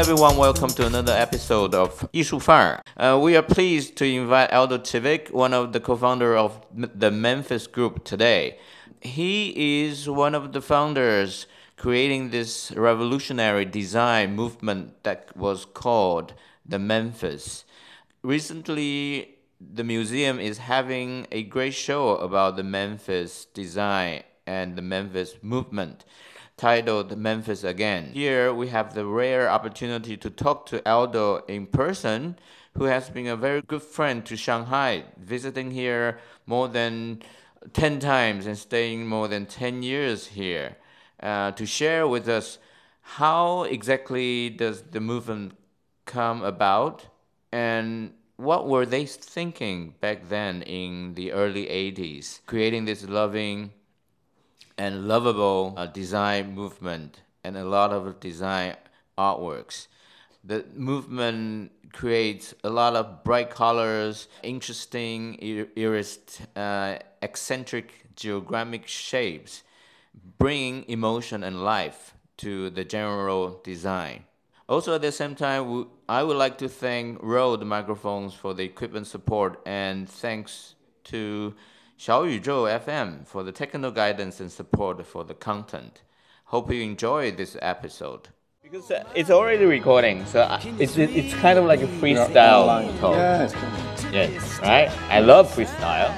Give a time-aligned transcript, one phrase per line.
[0.00, 2.82] everyone, welcome to another episode of 艺术范儿.
[2.96, 7.66] Uh, we are pleased to invite Aldo Cibic, one of the co-founder of the Memphis
[7.66, 8.58] Group today.
[9.02, 9.52] He
[9.84, 16.32] is one of the founders creating this revolutionary design movement that was called
[16.64, 17.66] the Memphis.
[18.22, 25.34] Recently, the museum is having a great show about the Memphis design and the Memphis
[25.42, 26.06] movement
[26.60, 28.10] titled Memphis Again.
[28.12, 32.36] Here we have the rare opportunity to talk to Aldo in person,
[32.76, 37.22] who has been a very good friend to Shanghai, visiting here more than
[37.72, 40.76] 10 times and staying more than 10 years here,
[41.22, 42.58] uh, to share with us
[43.00, 45.54] how exactly does the movement
[46.04, 47.06] come about
[47.52, 53.72] and what were they thinking back then in the early 80s, creating this loving
[54.80, 58.74] and lovable uh, design movement and a lot of design
[59.18, 59.88] artworks.
[60.42, 66.18] The movement creates a lot of bright colors, interesting, iris,
[66.56, 69.64] uh, eccentric geographic shapes,
[70.38, 74.24] bringing emotion and life to the general design.
[74.66, 79.06] Also, at the same time, I would like to thank Rode Microphones for the equipment
[79.06, 80.74] support and thanks
[81.12, 81.54] to
[82.00, 86.00] Xiaoyuzhou FM for the technical guidance and support for the content.
[86.46, 88.28] Hope you enjoy this episode.
[88.62, 93.00] Because uh, it's already recording, so uh, it's, it's kind of like a freestyle yeah,
[93.00, 93.16] talk.
[93.16, 94.12] Yeah.
[94.12, 94.90] Yes, right?
[95.10, 96.10] I love freestyle.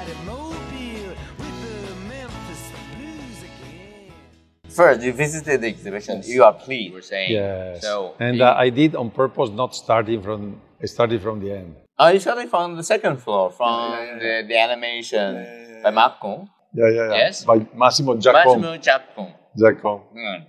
[4.68, 6.22] First, you visited the exhibition.
[6.24, 6.94] You are pleased.
[6.94, 7.32] We're saying.
[7.32, 7.82] Yes.
[7.82, 8.44] So, and you...
[8.44, 10.60] uh, I did on purpose, not starting from.
[10.80, 11.74] I started from the end.
[11.98, 16.48] Oh, I started from the second floor, from yeah, yeah, the, the animation by Marco.
[16.74, 17.14] Yeah, yeah, yeah.
[17.14, 17.44] Yes.
[17.44, 18.32] By Massimo Giacon.
[18.32, 19.34] Massimo Giacon.
[19.58, 20.02] Giacon.
[20.16, 20.46] Mm.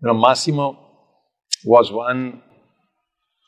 [0.00, 0.78] You know, Massimo
[1.64, 2.42] was one,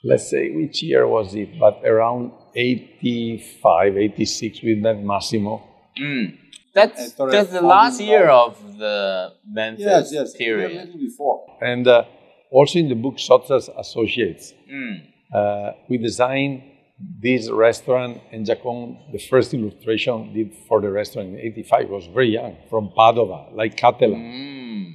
[0.05, 1.59] let's say, which year was it?
[1.59, 5.63] But around 85, 86, we met Massimo.
[6.01, 6.39] Mm.
[6.75, 10.73] That's just the last year of the Memphis yes, yes, period.
[10.73, 11.47] Yeah, before.
[11.63, 12.05] And uh,
[12.51, 15.01] also in the book Sottsass Associates, mm.
[15.35, 16.63] uh, we designed
[16.99, 22.31] this restaurant and Giacon, the first illustration did for the restaurant in 85 was very
[22.31, 24.21] young, from Padova, like Cattelan.
[24.21, 24.95] Mm.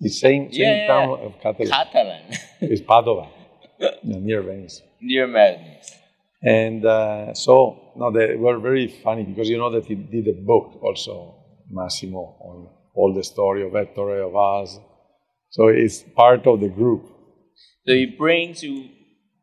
[0.00, 1.70] The same, same yeah, town of Cattelan.
[1.70, 2.38] Cattelan.
[2.60, 3.28] it's Padova,
[4.04, 4.82] near Venice.
[5.00, 5.92] Near Venice.
[6.42, 10.40] And uh, so, no, they were very funny because you know that he did a
[10.42, 14.78] book also, Massimo, on all the story of Ettore, of us.
[15.50, 17.04] So it's part of the group.
[17.86, 18.90] So it brings you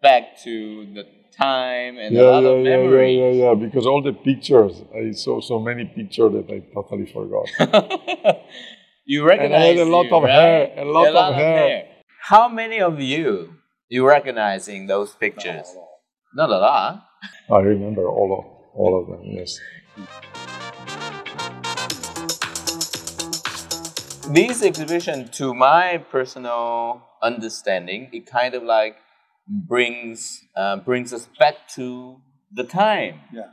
[0.02, 3.18] back to the time and yeah, a lot yeah, of memories.
[3.18, 7.06] Yeah, yeah, yeah, because all the pictures, I saw so many pictures that I totally
[7.06, 7.48] forgot.
[9.06, 10.32] you recognize and I had a lot you, of right?
[10.32, 11.58] hair, a lot, a lot of, hair.
[11.58, 11.88] hair.
[12.22, 13.56] How many of you
[13.90, 15.68] you recognize in those pictures?
[16.34, 17.06] Not a lot.
[17.52, 18.46] I remember all of
[18.76, 19.22] all of them.
[19.24, 19.60] Yes.
[24.30, 28.96] This exhibition, to my personal understanding, it kind of like
[29.48, 32.22] brings uh, brings us back to
[32.52, 33.22] the time.
[33.32, 33.50] Yeah.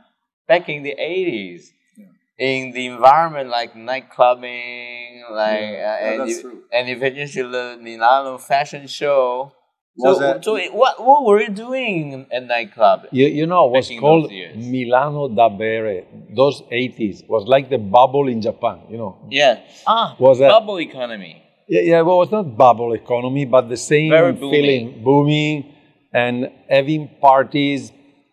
[0.47, 1.73] Back in the eighties.
[1.97, 2.05] Yeah.
[2.37, 5.97] In the environment like nightclubbing, like yeah.
[6.01, 6.63] uh, and, that's true.
[6.71, 9.53] and eventually the Milano fashion show.
[9.97, 13.07] Was so, that, so what what were you doing at nightclub?
[13.11, 16.05] You, you know, it was called Milano da Bere.
[16.33, 18.83] Those eighties was like the bubble in Japan.
[18.89, 19.27] You know.
[19.29, 19.59] Yeah.
[19.85, 20.15] Ah.
[20.17, 21.43] Was bubble economy.
[21.67, 22.01] Yeah, yeah.
[22.01, 24.51] Well, it's not bubble economy, but the same Very booming.
[24.51, 25.70] feeling, booming
[26.13, 27.91] and having parties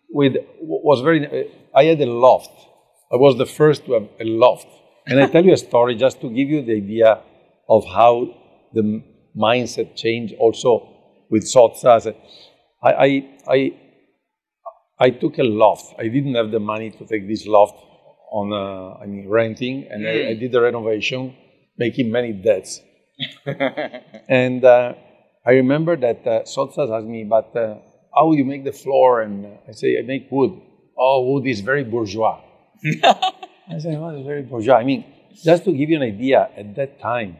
[0.09, 1.49] with was very.
[1.75, 2.51] I had a loft.
[3.11, 4.67] I was the first to have a loft,
[5.07, 7.21] and I tell you a story just to give you the idea
[7.67, 8.35] of how
[8.73, 9.03] the
[9.35, 10.33] mindset changed.
[10.39, 10.95] Also
[11.29, 12.13] with Sottsass,
[12.81, 13.73] I, I, I,
[14.99, 15.95] I took a loft.
[15.99, 17.77] I didn't have the money to take this loft
[18.31, 20.27] on, uh, I mean, renting, and mm.
[20.27, 21.35] I, I, did the renovation,
[21.77, 22.81] making many debts.
[24.29, 24.93] and uh,
[25.49, 27.79] I remember that uh, asked me, but uh,
[28.15, 29.21] how you make the floor?
[29.21, 30.61] And uh, I say, I make wood.
[30.95, 32.39] Oh, wood is very bourgeois.
[33.03, 34.75] I said, well, it's very bourgeois.
[34.75, 35.05] I mean,
[35.43, 37.37] just to give you an idea, at that time,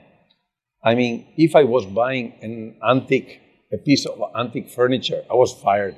[0.84, 3.42] I mean, if I was buying an antique,
[3.72, 5.98] a piece of antique furniture, I was fired.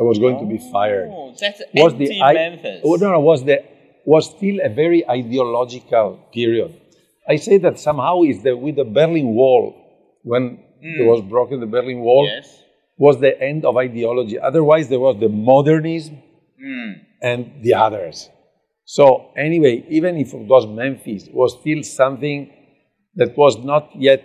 [0.00, 1.10] I was going oh, to be fired.
[1.12, 2.80] Oh, that's was the Memphis.
[2.82, 3.62] Oh, no, no, was the
[4.06, 6.80] was still a very ideological period.
[7.28, 9.64] I say that somehow is the with the Berlin Wall
[10.22, 11.06] when mm.
[11.06, 12.62] was broken the Berlin Wall, yes.
[12.96, 14.38] was the end of ideology.
[14.38, 16.22] Otherwise, there was the modernism
[16.62, 16.94] mm.
[17.22, 18.28] and the others.
[18.84, 22.50] So anyway, even if it was Memphis, it was still something
[23.16, 24.24] that was not yet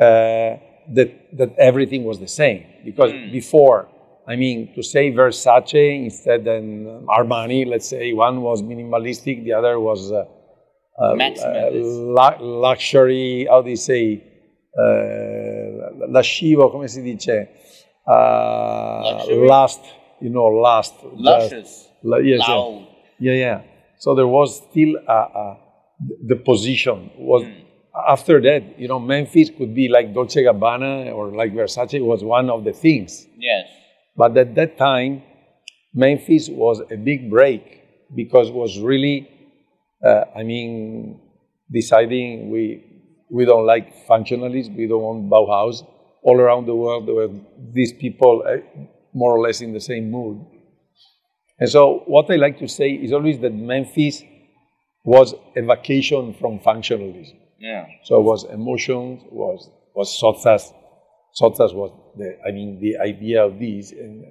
[0.00, 0.56] uh,
[0.92, 3.32] that that everything was the same because Hmm.
[3.32, 3.88] before
[4.26, 9.78] I mean to say Versace instead than Armani let's say one was minimalistic the other
[9.78, 10.24] was uh,
[11.00, 11.14] uh,
[12.40, 14.04] luxury how do you say
[14.82, 15.33] uh,
[16.14, 17.48] lascivo come si dice
[18.06, 19.82] uh, last
[20.20, 21.88] you know last just- Luscious.
[22.02, 22.86] Lu- yes, yeah.
[23.18, 23.60] Yeah, yeah.
[23.98, 25.12] So there was still a,
[25.44, 25.58] a,
[26.26, 27.42] the position was
[28.08, 28.78] after that.
[28.78, 32.64] You know, Memphis could be like Dolce Gabbana or like Versace it was one of
[32.64, 33.26] the things.
[33.38, 33.66] Yes.
[34.16, 35.22] But at that time,
[35.94, 37.62] Memphis was a big break
[38.14, 39.28] because it was really,
[40.04, 41.20] uh, I mean,
[41.72, 42.62] deciding we
[43.30, 45.76] we don't like functionalists, we don't want Bauhaus.
[46.24, 47.30] All around the world, there were
[47.72, 48.56] these people uh,
[49.12, 50.44] more or less in the same mood.
[51.60, 54.22] And so, what I like to say is always that Memphis
[55.04, 57.38] was a vacation from functionalism.
[57.58, 57.86] Yeah.
[58.04, 60.72] So it was emotions, was was Sottsass.
[61.34, 64.24] Sottsass was the, I mean, the idea of these and,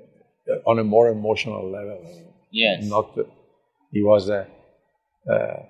[0.50, 2.00] uh, on a more emotional level.
[2.52, 2.86] Yes.
[2.86, 3.24] Not, uh,
[3.92, 4.48] he was, a
[5.32, 5.64] uh,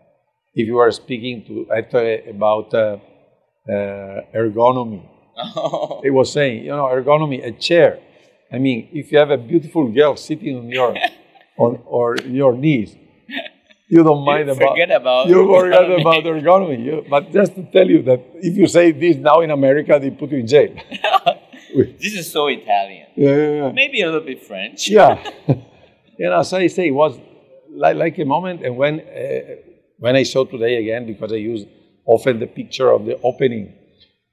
[0.56, 1.68] if you were speaking to
[2.30, 2.98] about uh,
[6.04, 8.00] he was saying, you know, ergonomy, a chair.
[8.52, 10.96] I mean, if you have a beautiful girl sitting on your,
[11.58, 12.96] on or your knees,
[13.88, 16.02] you don't mind about forget about you forget ergonomy.
[16.02, 16.86] about ergonomy.
[16.86, 20.10] You, but just to tell you that if you say this now in America, they
[20.12, 20.74] put you in jail.
[21.76, 23.08] this is so Italian.
[23.16, 23.72] yeah, yeah, yeah.
[23.72, 24.90] Maybe a little bit French.
[24.90, 25.24] yeah.
[26.18, 27.20] you know, so I say it was
[27.72, 29.56] like, like a moment, and when uh,
[30.00, 31.66] when I saw today again, because I use
[32.06, 33.74] often the picture of the opening,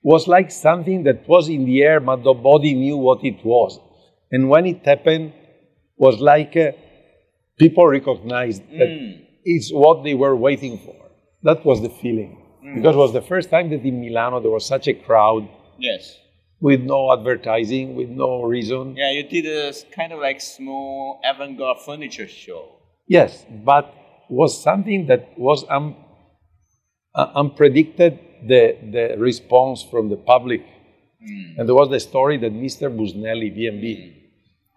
[0.02, 3.79] was like something that was in the air, but nobody knew what it was.
[4.32, 5.32] And when it happened,
[5.97, 6.73] was like uh,
[7.58, 8.91] people recognized that
[9.44, 10.97] it's what they were waiting for.
[11.43, 12.37] That was the feeling.
[12.75, 15.49] Because it was the first time that in Milano there was such a crowd
[15.79, 16.17] Yes.
[16.61, 18.94] with no advertising, with no reason.
[18.96, 22.69] Yeah, you did a kind of like small avant-garde furniture show.
[23.06, 23.93] Yes, but
[24.29, 25.96] was something that was un,
[27.14, 30.62] uh, unpredicted the, the response from the public.
[31.58, 32.90] And there was the story that Mr.
[32.94, 34.16] Busnelli, B&B,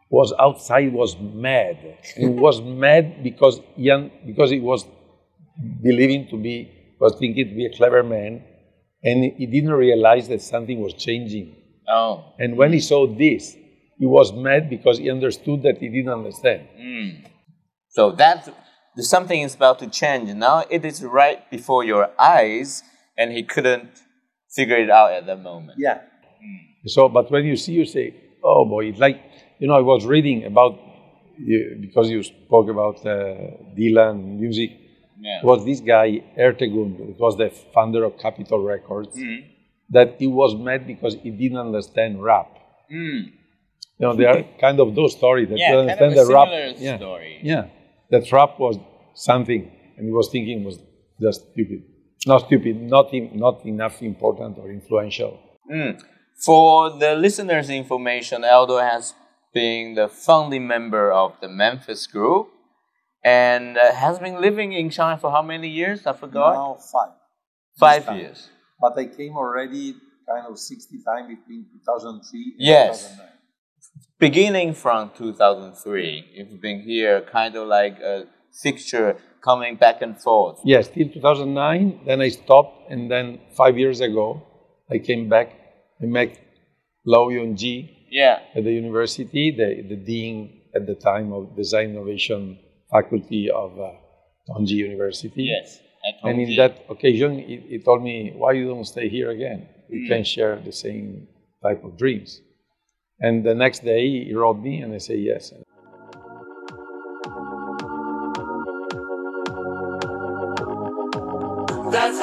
[0.09, 1.97] was outside, was mad.
[2.15, 3.91] he was mad because he,
[4.25, 4.85] because he was
[5.81, 6.69] believing to be,
[6.99, 8.43] was thinking to be a clever man,
[9.03, 11.55] and he didn't realize that something was changing.
[11.87, 12.33] Oh.
[12.39, 13.55] And when he saw this,
[13.97, 16.67] he was mad because he understood that he didn't understand.
[16.77, 17.25] Mm.
[17.89, 18.49] So that's
[18.95, 20.29] the something is about to change.
[20.33, 22.83] Now it is right before your eyes,
[23.17, 23.89] and he couldn't
[24.49, 25.77] figure it out at that moment.
[25.79, 25.99] Yeah.
[26.41, 26.87] Hmm.
[26.87, 28.13] So, but when you see, you say,
[28.43, 29.21] "Oh boy!" It's like
[29.59, 30.79] you know, I was reading about
[31.37, 33.35] you- because you spoke about uh,
[33.77, 34.71] Dylan music.
[35.19, 35.39] Yeah.
[35.39, 39.47] It was this guy Ertegun, it was the founder of Capitol Records, mm-hmm.
[39.91, 42.49] that he was mad because he didn't understand rap.
[42.91, 43.27] Mm.
[43.27, 43.31] You
[43.99, 46.33] know, there are kind of those stories that Yeah, you kind of understand a the
[46.33, 46.47] rap.
[46.49, 47.39] similar yeah, story.
[47.41, 47.65] yeah,
[48.11, 48.77] that rap was
[49.13, 50.79] something, and he was thinking was
[51.21, 51.83] just stupid,
[52.25, 55.39] not stupid, not in, not enough important or influential.
[56.45, 59.13] For the listeners' information, Aldo has
[59.53, 62.49] been the founding member of the Memphis Group
[63.23, 66.05] and uh, has been living in China for how many years?
[66.05, 66.53] I forgot.
[66.53, 67.11] Now five.
[67.77, 68.19] Five time.
[68.19, 68.49] years.
[68.81, 69.95] But I came already
[70.27, 73.01] kind of 60 times between 2003 and Yes.
[73.03, 73.29] 2009.
[74.19, 78.25] Beginning from 2003, you've been here kind of like a
[78.61, 80.59] fixture coming back and forth.
[80.63, 82.01] Yes, till 2009.
[82.05, 84.41] Then I stopped, and then five years ago,
[84.89, 85.49] I came back.
[86.01, 86.37] I met
[87.05, 88.39] Lou Yongqi Yeah.
[88.55, 92.59] at the university, the, the dean at the time of Design Innovation
[92.91, 93.91] Faculty of uh,
[94.49, 95.43] Tongji University.
[95.55, 95.79] Yes.
[96.07, 99.67] at And in that occasion, he, he told me, "Why you don't stay here again?
[99.89, 101.27] We can share the same
[101.65, 102.41] type of dreams."
[103.19, 105.53] And the next day, he wrote me, and I say yes.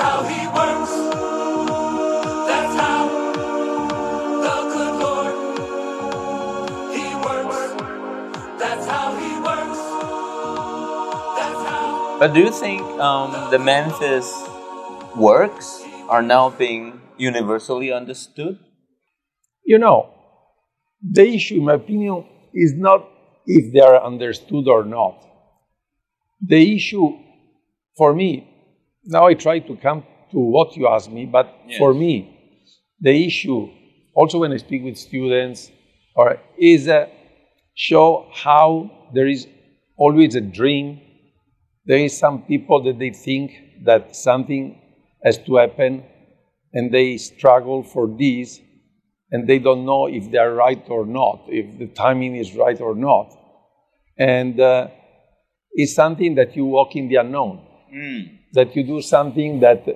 [0.00, 0.92] How he works.
[2.49, 3.02] That's how
[4.47, 5.35] the good Lord
[6.97, 7.61] he works.
[8.59, 9.80] That's how he works.
[11.38, 12.16] That's how.
[12.19, 14.33] But do you think um, the Memphis
[15.16, 18.59] works are now being universally understood?
[19.64, 20.09] You know,
[21.02, 23.07] the issue, in my opinion, is not
[23.47, 25.25] if they are understood or not.
[26.40, 27.19] The issue,
[27.97, 28.49] for me,
[29.04, 32.37] now I try to come to what you asked me, but for me,
[33.00, 33.69] the issue,
[34.14, 35.71] also when I speak with students,
[36.14, 37.07] or is uh,
[37.75, 39.47] show how there is
[39.97, 41.00] always a dream.
[41.87, 43.52] There is some people that they think
[43.85, 44.78] that something
[45.25, 46.04] has to happen,
[46.73, 48.61] and they struggle for this,
[49.30, 52.80] and they don't know if they are right or not, if the timing is right
[52.80, 53.37] or not.
[54.19, 54.88] And uh,
[55.73, 57.61] it's something that you walk in the unknown,
[58.52, 59.87] that you do something that,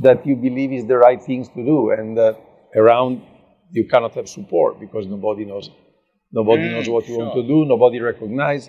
[0.00, 2.34] that you believe is the right things to do, and uh,
[2.76, 3.22] around
[3.70, 5.70] you cannot have support because nobody knows,
[6.30, 8.68] nobody knows what you want to do, nobody recognizes.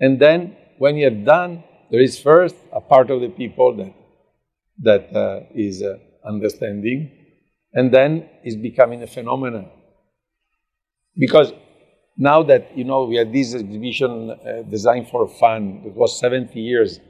[0.00, 3.94] And then when you have done, there is first a part of the people that
[4.82, 7.10] that uh, is uh, understanding,
[7.72, 9.70] and then is becoming a phenomenon.
[11.16, 11.52] Because
[12.16, 16.58] now that you know we had this exhibition uh, designed for fun, it was 70
[16.58, 17.00] years,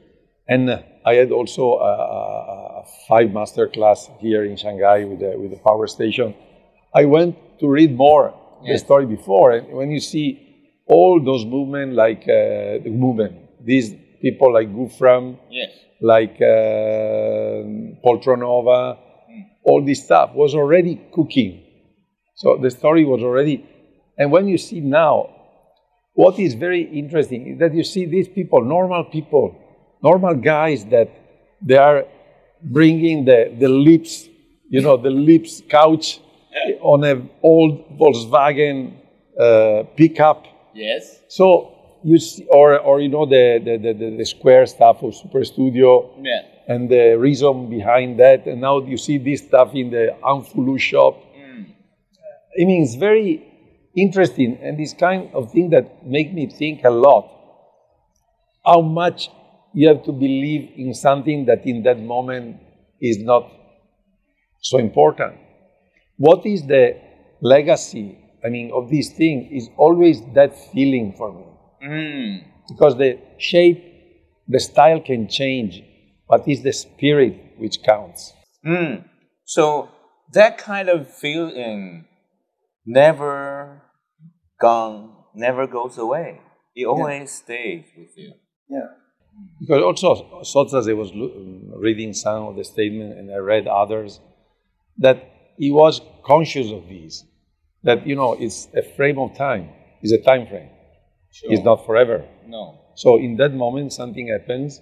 [0.47, 1.93] and uh, I had also a,
[2.81, 6.33] a, five master class here in Shanghai with the, with the power station.
[6.93, 8.33] I went to read more
[8.65, 13.33] the story before, and when you see all those movements, like uh, the movement,
[13.65, 15.71] these people like Gufram, Yes.
[16.01, 17.63] like uh,
[18.03, 18.97] Poltronova,
[19.63, 21.63] all this stuff was already cooking.
[22.35, 23.65] So the story was already.
[24.17, 25.29] And when you see now,
[26.13, 29.59] what is very interesting is that you see these people, normal people,
[30.03, 31.09] normal guys that
[31.61, 32.05] they are
[32.61, 34.27] bringing the, the lips,
[34.69, 36.19] you know, the lips couch
[36.81, 38.93] on an old Volkswagen
[39.39, 40.45] uh, pickup.
[40.73, 41.19] Yes.
[41.29, 41.71] So
[42.03, 46.11] you see, or, or you know, the, the, the, the- square stuff of Super Studio
[46.21, 46.41] Yeah.
[46.67, 48.45] and the reason behind that.
[48.45, 51.17] And now you see this stuff in the Anfulu shop.
[52.61, 53.43] I mean, it's very
[53.95, 57.29] interesting and this kind of thing that make me think a lot.
[58.65, 59.29] How much
[59.73, 62.57] you have to believe in something that in that moment
[63.01, 63.51] is not
[64.61, 65.35] so important.
[66.17, 66.99] What is the
[67.41, 71.45] legacy, I mean, of this thing is always that feeling for me
[71.83, 72.43] Mm.
[72.69, 73.83] because the shape,
[74.47, 75.83] the style can change,
[76.29, 78.33] but it's the spirit which counts.
[78.65, 79.03] Mm.
[79.43, 79.89] So
[80.31, 82.05] that kind of feeling
[82.85, 83.81] never
[84.61, 86.39] gone, never goes away.
[86.73, 88.33] It always stays with you.
[88.69, 88.87] Yeah.
[89.59, 94.19] Because also, Sottsass, was um, reading some of the statement, and I read others,
[94.97, 95.23] that
[95.57, 97.23] he was conscious of this,
[97.83, 99.69] that, you know, it's a frame of time,
[100.01, 100.69] it's a time frame,
[101.43, 102.25] it's not forever.
[102.45, 102.79] No.
[102.95, 104.81] So in that moment, something happens,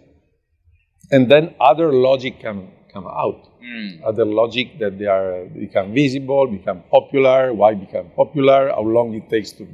[1.12, 3.48] and then other logic can come out.
[3.64, 4.04] Hmm.
[4.06, 7.54] Other logic that they are become visible, become popular.
[7.54, 8.70] Why become popular?
[8.70, 9.68] How long it takes to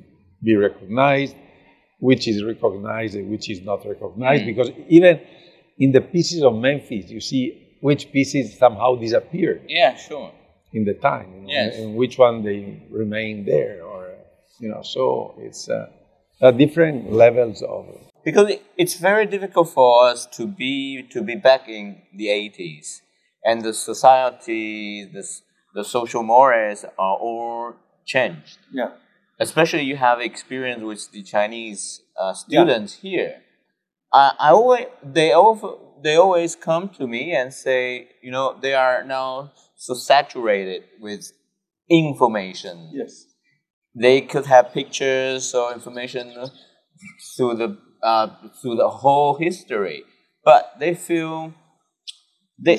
[0.43, 1.35] be recognized?
[1.99, 4.45] Which is recognized and which is not recognized?
[4.45, 5.19] Because even
[5.79, 10.31] in the pieces of Memphis, you see which pieces somehow disappeared Yeah, sure.
[10.73, 11.77] in the time, you know, Yes.
[11.77, 14.13] and which one they remain there, or
[14.59, 14.81] you know.
[14.83, 15.87] So it's uh,
[16.41, 17.85] uh, different levels of
[18.23, 23.01] because it's very difficult for us to be to be back in the 80s
[23.43, 25.23] and the society the,
[25.73, 27.73] the social mores are all
[28.05, 28.91] changed Yeah.
[29.39, 33.41] Especially you have experience with the chinese uh, students here.
[34.13, 35.63] I, I always they always
[36.03, 41.31] they always come to me and say you know they are now so saturated with
[41.89, 42.91] information.
[42.93, 43.25] Yes.
[43.95, 46.33] they could have pictures or information
[47.35, 48.27] through the uh,
[48.61, 50.03] through the whole history,
[50.43, 51.53] but they feel
[52.63, 52.77] they,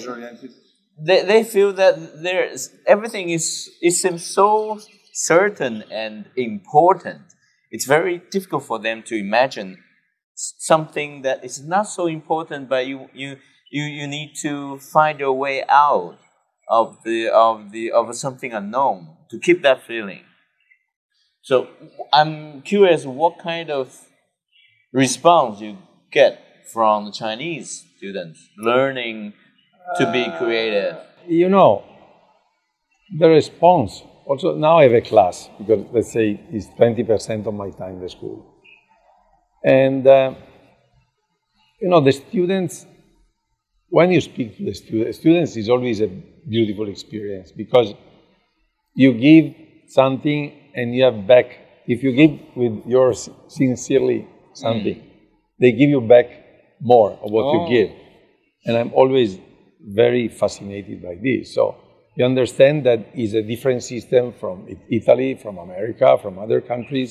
[0.98, 4.80] they they feel that there's everything is it seems so
[5.24, 7.22] certain and important.
[7.70, 9.78] It's very difficult for them to imagine
[10.34, 13.36] something that is not so important, but you you
[13.70, 16.18] you, you need to find your way out
[16.68, 20.22] of the of the of something unknown to keep that feeling.
[21.42, 21.68] So
[22.12, 24.06] I'm curious what kind of
[24.92, 25.78] response you
[26.12, 26.40] get
[26.72, 29.32] from Chinese students learning
[29.96, 30.94] to be creative.
[30.94, 31.84] Uh, you know,
[33.18, 34.02] the response.
[34.28, 37.94] Also, now I have a class because let's say it's twenty percent of my time
[37.96, 38.38] in the school,
[39.64, 40.34] and uh,
[41.80, 42.86] you know the students.
[43.90, 47.94] When you speak to the students, students is always a beautiful experience because
[48.94, 49.54] you give
[49.88, 51.46] something and you have back.
[51.86, 55.02] If you give with yours sincerely something,
[55.58, 56.26] they give you back
[56.82, 57.54] more of what Oh.
[57.54, 57.90] you give.
[58.66, 59.38] And I'm always
[59.80, 61.54] very fascinated by this.
[61.54, 61.76] So
[62.18, 64.56] you understand that it's a different system from
[64.90, 67.10] Italy, from America, from other countries.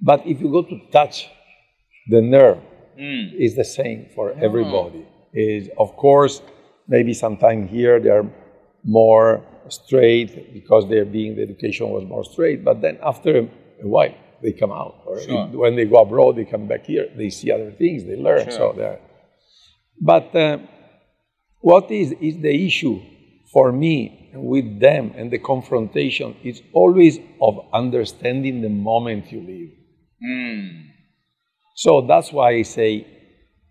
[0.00, 1.16] But if you go to touch
[2.14, 2.58] the nerve,
[3.42, 5.02] it's the same for everybody.
[5.34, 6.34] Is of course
[6.94, 8.26] maybe sometime here they are
[9.00, 9.28] more
[9.68, 12.64] straight because they're being the education was more straight.
[12.64, 13.42] But then after a,
[13.94, 14.94] while they come out.
[15.08, 17.06] Or if- when they go abroad, they come back here.
[17.20, 17.98] They see other things.
[18.08, 18.46] They learn.
[18.60, 19.00] So they're.
[20.00, 20.58] But uh,
[21.70, 22.96] what is is the issue
[23.52, 29.70] for me, with them and the confrontation, it's always of understanding the moment you live.
[31.74, 33.06] So that's why I say,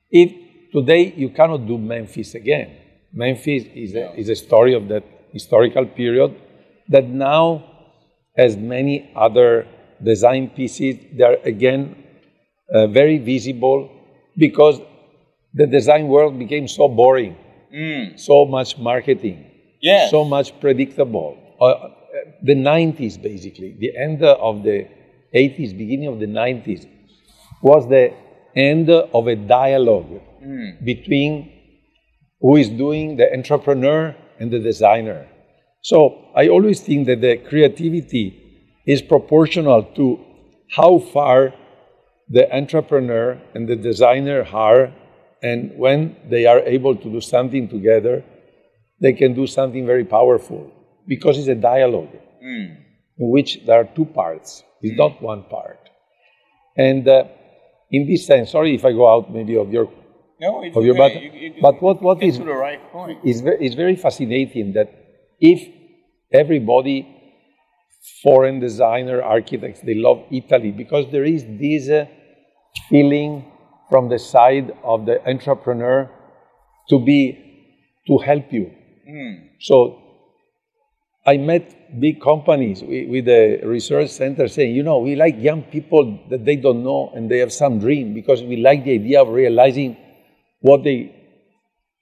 [0.10, 0.32] if
[0.72, 2.72] today you cannot do Memphis again,
[3.14, 6.36] Memphis is a, is a story of that historical period
[6.90, 7.64] that now
[8.36, 9.68] has many other
[10.04, 10.98] design pieces.
[11.14, 12.04] They're again
[12.74, 13.90] uh, very visible
[14.38, 14.80] because
[15.54, 17.36] the design world became so boring,
[18.18, 19.47] so much marketing,
[20.10, 21.38] So much predictable.
[21.60, 21.90] Uh,
[22.44, 24.88] the 90s, basically, the end of the
[25.34, 26.88] 80s, beginning of the 90s,
[27.62, 28.14] was the
[28.56, 30.22] end of a dialogue
[30.84, 31.52] between
[32.42, 35.28] who is doing the entrepreneur and the designer.
[35.82, 40.20] So I always think that the creativity is proportional to
[40.76, 41.54] how far
[42.30, 44.94] the entrepreneur and the designer are,
[45.42, 48.24] and when they are able to do something together,
[49.02, 50.72] they can do something very powerful
[51.08, 52.14] because it's a dialogue
[53.20, 54.64] in which there are two parts.
[54.82, 55.80] It's not one part.
[56.76, 57.24] And uh,
[57.92, 59.90] in this sense, sorry if I go out maybe of your
[60.40, 63.18] No, of your but, You- you- but what, what the right point.
[63.24, 63.38] is
[63.68, 64.90] is very fascinating that
[65.40, 65.60] if
[66.32, 66.98] everybody
[68.24, 72.06] foreign designer architects they love italy because there is this uh,
[72.90, 73.32] feeling
[73.90, 76.10] from the side of the entrepreneur
[76.90, 77.20] to be
[78.08, 78.66] to help you
[79.08, 79.34] Hmm.
[79.60, 79.76] so
[81.26, 86.20] i met big companies with, the research center saying you know we like young people
[86.30, 89.30] that they don't know and they have some dream because we like the idea of
[89.30, 89.96] realizing
[90.60, 91.00] what they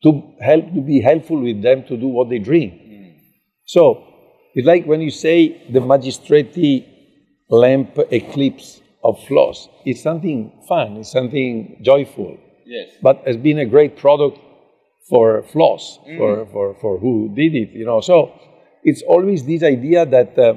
[0.04, 2.70] to help to be helpful with them to do what they dream.
[2.72, 3.18] Hmm.
[3.66, 4.04] So
[4.54, 5.38] it's like when you say
[5.72, 6.86] the Magistretti
[7.50, 9.70] lamp eclipse of Flos.
[9.86, 12.90] It's something fun, it's something joyful, Yes.
[13.02, 14.40] but has been a great product
[15.10, 18.02] for Flos, for, for, for who did it, you know.
[18.02, 18.34] So
[18.84, 20.56] it's always this idea that uh,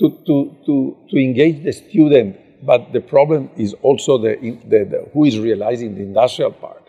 [0.00, 4.36] to, to, to, to engage the student, but the problem is also the,
[4.66, 6.88] the, the who is realizing the industrial part,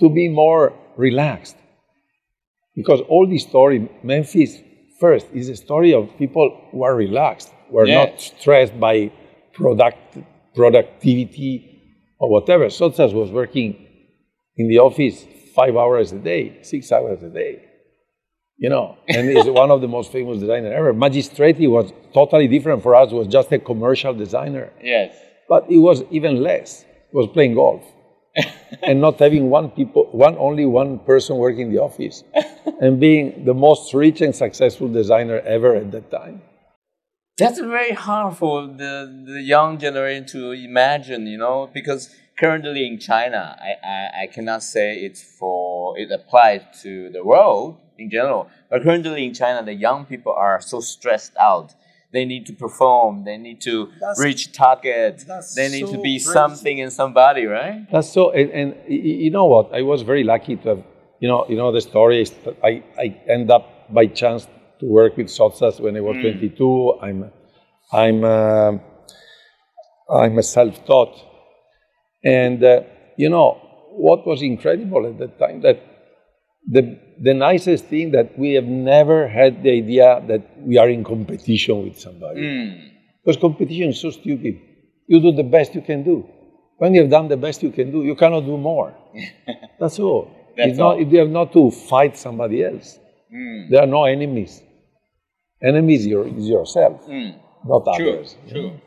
[0.00, 1.56] to be more relaxed.
[2.74, 4.58] Because all the story, Memphis
[4.98, 9.10] first is a story of people who are relaxed, who are not stressed by
[9.52, 10.18] product,
[10.54, 11.82] productivity
[12.18, 12.66] or whatever.
[12.66, 13.86] Sottsass was working
[14.56, 17.64] in the office five hours a day, six hours a day.
[18.58, 20.92] You know, and is one of the most famous designers ever.
[20.94, 24.72] Magistretti was totally different for us, was just a commercial designer.
[24.82, 25.16] Yes.
[25.48, 26.82] But it was even less.
[26.82, 27.82] It was playing golf.
[28.82, 32.24] and not having one people one only one person working in the office
[32.80, 36.40] and being the most rich and successful designer ever at that time.
[37.38, 42.98] That's very hard for the, the young generation to imagine, you know, because currently in
[42.98, 48.48] China, I, I, I cannot say it's for, it applies to the world in general,
[48.68, 51.72] but currently in China, the young people are so stressed out.
[52.12, 55.24] They need to perform, they need to That's- reach target,
[55.56, 56.24] they need to be crazy.
[56.34, 57.90] something and somebody, right?
[57.90, 59.72] That's so and, and y- y- you know what?
[59.74, 60.82] I was very lucky to have
[61.20, 62.30] you know you know the story is
[62.62, 64.46] I, I end up by chance
[64.82, 66.98] to work with Sottsass when I was 22.
[67.00, 67.30] I'm
[67.92, 68.72] I'm uh,
[70.10, 71.14] I'm a self-taught,
[72.24, 72.80] and uh,
[73.16, 73.48] you know
[74.06, 75.78] what was incredible at that time that
[76.68, 81.04] the the nicest thing that we have never had the idea that we are in
[81.04, 82.40] competition with somebody
[83.24, 84.60] because competition is so stupid.
[85.06, 86.28] You do the best you can do.
[86.78, 88.94] When you have done the best you can do, you cannot do more.
[89.80, 90.30] That's all.
[90.56, 91.04] That's it's not, all.
[91.04, 92.98] They are not to fight somebody else.
[93.70, 94.62] There are no enemies.
[95.64, 97.06] Enemies your, is yourself,
[97.64, 98.34] not True, others.
[98.50, 98.62] true.
[98.70, 98.80] know.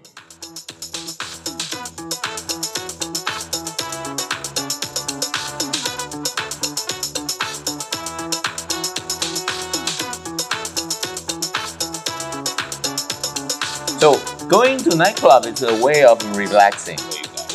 [14.00, 17.00] So going to nightclub is a way of relaxing.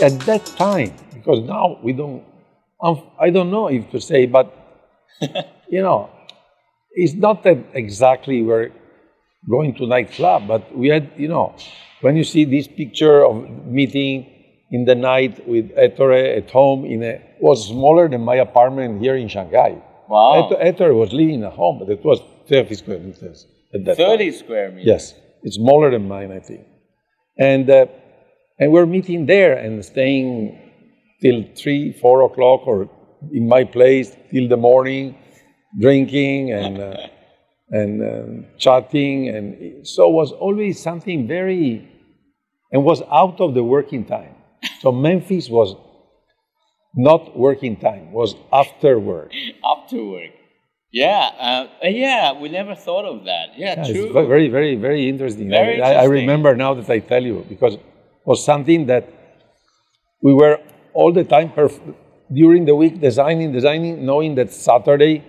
[0.02, 2.24] At that time, because now we don't,
[2.82, 4.50] um, I don't know if to say, but
[5.68, 6.08] you know,
[6.92, 8.70] it's not that exactly we're
[9.48, 11.54] going to nightclub, but we had, you know,
[12.00, 14.26] when you see this picture of meeting
[14.70, 19.16] in the night with Ettore at home in a was smaller than my apartment here
[19.16, 19.82] in Shanghai.
[20.08, 20.50] Wow.
[20.60, 24.18] Ettore, was living at home, but it was 30 square meters at that time.
[24.18, 24.86] 30 square meters.
[24.86, 26.66] Yes, it's smaller than mine, I think.
[27.38, 27.86] And uh,
[28.58, 30.58] and we're meeting there and staying
[31.22, 32.90] till three, four o'clock, or
[33.32, 35.16] in my place till the morning,
[35.78, 36.96] drinking and uh,
[37.70, 41.88] and um, chatting, and so it was always something very,
[42.72, 44.34] and was out of the working time.
[44.80, 45.74] So Memphis was
[46.94, 49.32] not working time; was after work.
[49.64, 50.30] After work.
[50.92, 53.50] Yeah, uh, yeah, we never thought of that.
[53.56, 54.04] Yeah, Yeah, true.
[54.06, 55.48] It's very, very, very interesting.
[55.48, 57.82] Very I, I- I remember now that I tell you because it
[58.24, 59.04] was something that
[60.22, 60.58] we were
[60.92, 61.80] all the time perf-
[62.32, 65.24] during the week designing, designing, knowing that Saturday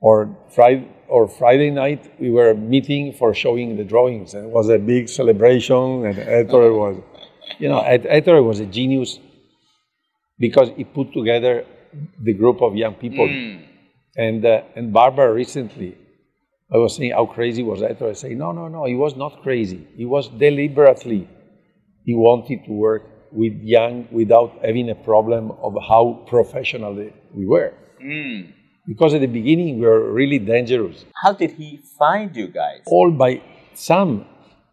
[0.00, 4.68] or Friday or Friday night we were meeting for showing the drawings, and it was
[4.68, 6.06] a big celebration.
[6.06, 6.82] And Ettore uh-huh.
[6.82, 7.02] was,
[7.58, 9.18] you know, Et- Ettore was a genius
[10.38, 11.64] because he put together
[12.22, 13.28] the group of young people.
[13.28, 13.62] Hmm.
[14.16, 15.96] And uh, and Barbara recently
[16.72, 18.00] I was saying how crazy was that?
[18.02, 19.86] I say, no, no, no, he was not crazy.
[19.96, 21.28] He was deliberately,
[22.04, 26.94] he wanted to work with young without having a problem of how professional
[27.32, 27.74] we were.
[28.00, 28.50] Hmm.
[28.86, 31.04] Because at the beginning we were really dangerous.
[31.22, 32.82] How did he find you guys?
[32.86, 33.42] All by
[33.74, 34.26] some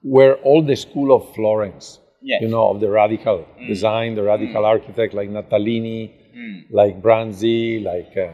[0.04, 2.00] were all the school of Florence.
[2.22, 2.42] Yes.
[2.42, 6.12] You know, of the radical design, the radical architect like Natalini,
[6.70, 8.34] like Branzi, like uh,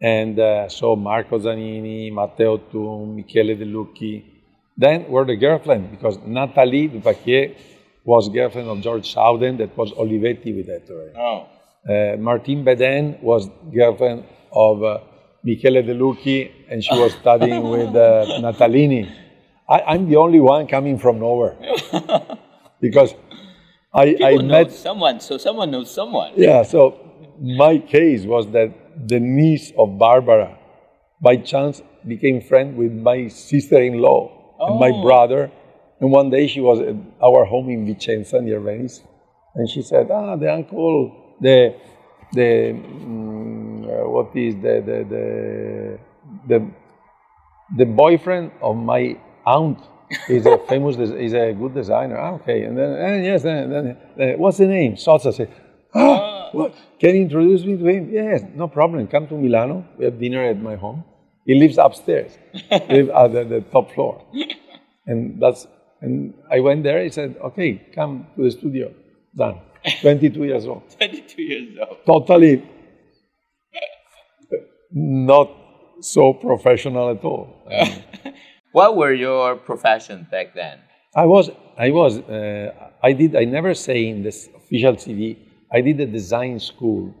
[0.00, 4.24] and uh, so Marco Zanini, Matteo Thun, Michele De Lucchi.
[4.76, 7.54] Then were the girlfriend because Nathalie Du Pasquier
[8.04, 11.12] was girlfriend of George Sowden that was Olivetti with Ettore.
[11.16, 11.48] Oh.
[11.88, 14.24] Uh, Martine Bedin was girlfriend
[14.64, 14.98] of uh,
[15.44, 16.38] Michele De Lucchi
[16.70, 19.02] and she was studying with uh, Natalini.
[19.68, 21.56] I, I'm the only one coming from nowhere
[22.80, 23.14] because
[23.92, 26.32] I, I People met someone, so someone knows someone.
[26.36, 26.80] yeah, so
[27.40, 28.68] my case was that
[29.08, 30.58] the niece of Barbara,
[31.22, 34.20] by chance, became friend with my sister-in-law
[34.68, 35.02] and my Oh.
[35.02, 35.42] brother.
[36.00, 38.96] And one day she was at our home in Vicenza near Venice,
[39.56, 40.94] and she said, "Ah, the uncle,
[41.46, 41.58] the
[42.38, 43.55] the mm,
[44.04, 45.98] what is the the the
[46.48, 46.70] the,
[47.76, 49.78] the boyfriend of my aunt."
[50.28, 52.18] is a famous, is a good designer.
[52.18, 54.96] Ah, okay, and then and yes, then, then uh, what's the name?
[54.96, 55.50] Sosa said,
[55.94, 56.74] ah, what?
[57.00, 58.12] Can you introduce me to him?
[58.12, 59.06] Yes, no problem.
[59.08, 59.84] Come to Milano.
[59.98, 61.04] We have dinner at my home.
[61.44, 62.36] He lives upstairs,
[62.88, 64.24] live at the, the top floor,
[65.06, 65.66] and that's.
[66.02, 67.02] And I went there.
[67.02, 68.92] He said, "Okay, come to the studio."
[69.34, 69.60] Done.
[70.00, 70.82] Twenty-two years old.
[70.98, 71.98] 22 years old.
[72.06, 72.62] Totally
[74.92, 75.50] not
[76.00, 77.48] so professional at all.
[78.72, 80.80] What were your professions back then?
[81.14, 85.38] I was, I was, uh, I did, I never say in this official CV,
[85.72, 87.14] I did a design school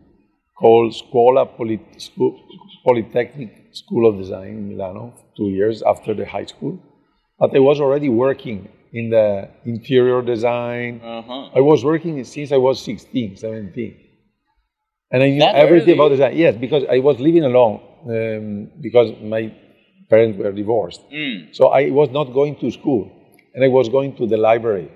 [0.58, 2.38] called Scuola Polit- School,
[2.84, 6.78] Polytechnic School of Design in Milano, two years after the high school.
[7.38, 11.00] But I was already working in the interior design.
[11.02, 11.48] Uh-huh.
[11.56, 13.96] I was working since I was 16, 17.
[15.10, 15.98] And I knew That everything early?
[15.98, 16.36] about design.
[16.36, 19.52] Yes, because I was living alone um, because my
[20.10, 21.02] parents were divorced.
[21.12, 21.54] Mm.
[21.54, 23.10] So I was not going to school,
[23.54, 24.90] and I was going to the library.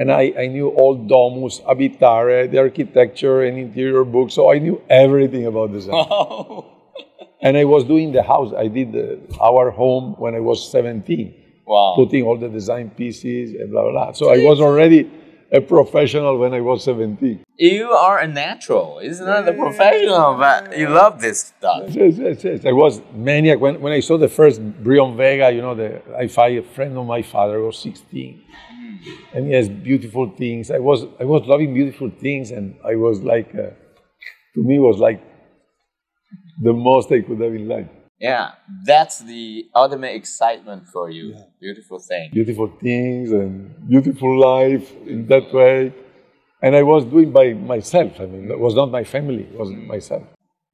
[0.00, 4.80] And I, I knew all domus, abitare, the architecture and interior books, so I knew
[4.88, 6.06] everything about design.
[6.08, 6.66] Oh.
[7.42, 8.52] and I was doing the house.
[8.56, 11.34] I did the, our home when I was 17,
[11.66, 11.94] Wow.
[11.96, 14.12] putting all the design pieces and blah, blah, blah.
[14.12, 15.10] So I was already
[15.50, 17.44] a professional when I was 17.
[17.56, 18.98] You are a natural.
[18.98, 21.84] It's not that a professional, but you love this stuff.
[21.88, 22.66] Yes, yes, yes.
[22.66, 25.50] I was maniac when, when I saw the first Brion Vega.
[25.50, 28.42] You know, the I find a friend of my father was 16,
[29.34, 30.70] and he has beautiful things.
[30.70, 33.70] I was I was loving beautiful things, and I was like, uh,
[34.54, 35.22] to me, it was like
[36.62, 37.88] the most I could have in life.
[38.20, 38.52] Yeah,
[38.84, 41.36] that's the ultimate excitement for you.
[41.60, 42.30] Beautiful thing.
[42.32, 45.94] Beautiful things and beautiful life in that way,
[46.60, 48.20] and I was doing by myself.
[48.20, 50.24] I mean, it was not my family; it was myself.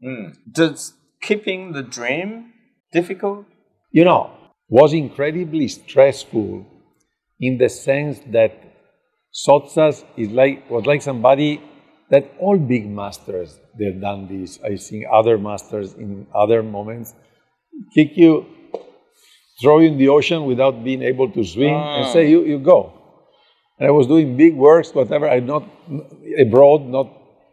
[0.02, 0.28] Hmm.
[0.50, 2.52] Does keeping the dream
[2.92, 3.46] difficult?
[3.94, 4.28] you know,
[4.68, 6.66] was incredibly stressful
[7.38, 8.52] in the sense that
[9.32, 11.62] Sottsass is like was like somebody
[12.10, 14.58] that all big masters they've done this.
[14.64, 17.14] I've seen other masters in other moments
[17.94, 18.46] kick you,
[19.60, 22.12] throw you in the ocean without being able to swim, and ah.
[22.12, 22.92] say you you go.
[23.78, 25.28] And I was doing big works, whatever.
[25.28, 25.64] I'm not
[26.38, 27.08] abroad, not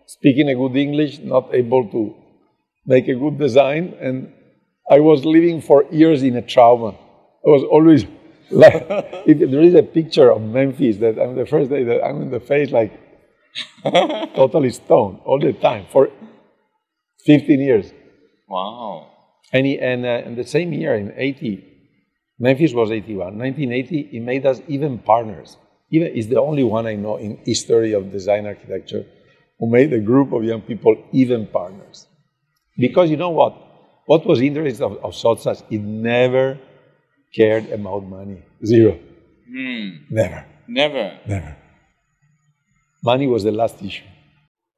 [0.07, 2.15] speaking a good English, not able to
[2.86, 4.34] make a good design, and
[4.89, 6.91] I was living for years in a trauma.
[7.45, 8.05] I was always
[8.51, 8.75] like,
[9.25, 12.31] if there is a picture of Memphis that I'm the first day that I'm in
[12.31, 12.91] the face like
[13.84, 16.10] totally stoned all the time for
[17.25, 17.93] 15 years.
[18.47, 19.07] Wow.
[19.54, 21.66] And, he, and, uh, and the same year in 80,
[22.40, 23.38] Memphis was 81.
[23.38, 25.58] 1980, he made us even partners.
[25.90, 29.06] Even is the only one I know in history of design architecture
[29.60, 32.08] who made a group of young people even partners.
[32.78, 33.54] Because you know what?
[34.06, 36.58] What was interesting of, of Sottsass, it never
[37.34, 38.42] cared about money.
[38.66, 38.98] Zero.
[39.48, 40.46] Never.
[40.68, 41.20] Never.
[41.28, 41.58] Never.
[43.04, 44.06] Money was the last issue.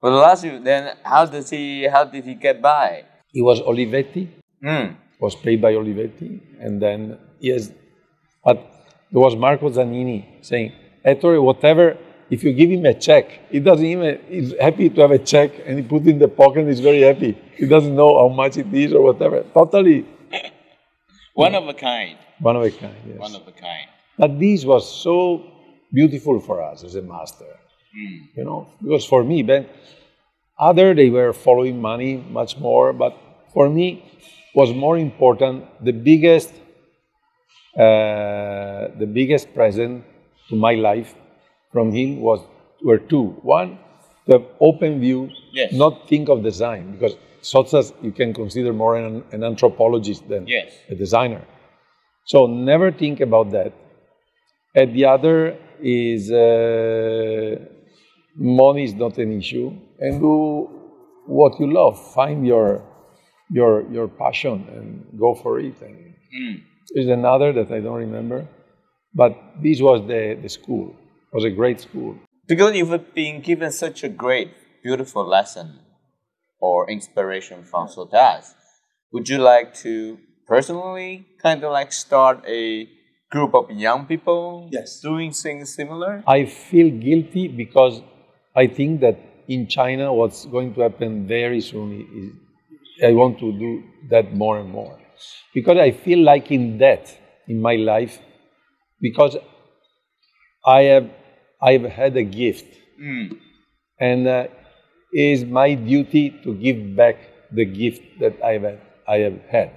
[0.01, 1.83] Well, the last issue, then, how does he?
[1.83, 3.05] How did he get by?
[3.33, 4.27] It was Olivetti,
[4.63, 4.95] Mm.
[5.19, 7.71] was paid by Olivetti, and then yes,
[8.45, 8.57] but
[9.11, 10.71] there was Marco Zanini saying,
[11.05, 11.97] Ettore, whatever,
[12.29, 15.51] if you give him a check, he doesn't even, he's happy to have a check
[15.65, 17.37] and he put it in the pocket and he's very happy.
[17.55, 19.43] He doesn't know how much it is or whatever.
[19.53, 20.05] Totally
[21.35, 22.17] One of a kind.
[22.39, 23.19] one of a kind, yes.
[23.19, 23.87] One of a kind.
[24.17, 25.43] But this was so
[25.91, 27.45] beautiful for us as a master.
[27.93, 29.67] You know, because for me, then
[30.57, 33.15] other they were following money much more, but
[33.53, 34.03] for me
[34.55, 36.53] was more important the biggest
[37.77, 40.03] uh, the biggest present
[40.49, 41.15] to my life
[41.71, 42.39] from him was
[42.83, 43.27] were two.
[43.41, 43.79] One,
[44.25, 45.71] to have open view, Yes.
[45.73, 50.71] not think of design, because Sottsass you can consider more an, an anthropologist than Yes.
[50.89, 51.41] a designer.
[52.25, 53.73] So never think about that.
[54.75, 57.55] And the other is uh,
[58.35, 60.69] money is not an issue, and do
[61.27, 61.95] what you love.
[62.13, 62.81] Find your
[63.53, 65.79] your your passion and go for it.
[65.81, 66.55] And hmm.
[66.93, 68.47] there's another that I don't remember,
[69.13, 70.95] but this was the the school.
[71.31, 72.17] It was a great school.
[72.47, 74.51] Because you've been given such a great,
[74.83, 75.79] beautiful lesson
[76.59, 78.53] or inspiration from Sottsass,
[79.13, 82.87] would you like to personally kind of like start a
[83.31, 84.99] group of young people Yes.
[84.99, 86.23] doing things similar?
[86.27, 88.01] I feel guilty because
[88.55, 91.89] I think that in China, what's going to happen very soon
[92.21, 92.27] is
[93.01, 94.99] I want to do that more and more.
[95.53, 98.19] Because I feel like in that in my life,
[98.99, 99.37] because
[100.65, 101.09] I have
[101.61, 102.65] I've had a gift,
[103.99, 104.47] and uh,
[105.13, 107.17] it is my duty to give back
[107.51, 109.71] the gift that I have I have had.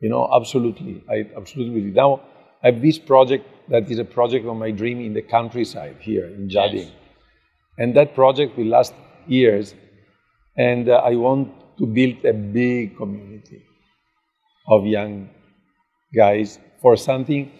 [0.00, 1.02] You know, absolutely.
[1.08, 1.94] I absolutely believe.
[1.94, 2.22] Now,
[2.62, 6.26] I have this project that is a project of my dream in the countryside here
[6.26, 6.90] in Jiading.
[7.78, 8.94] And that project will last
[9.26, 9.74] years.
[10.56, 13.62] And uh, I want to build a big community
[14.68, 15.28] of young
[16.14, 17.50] guys for something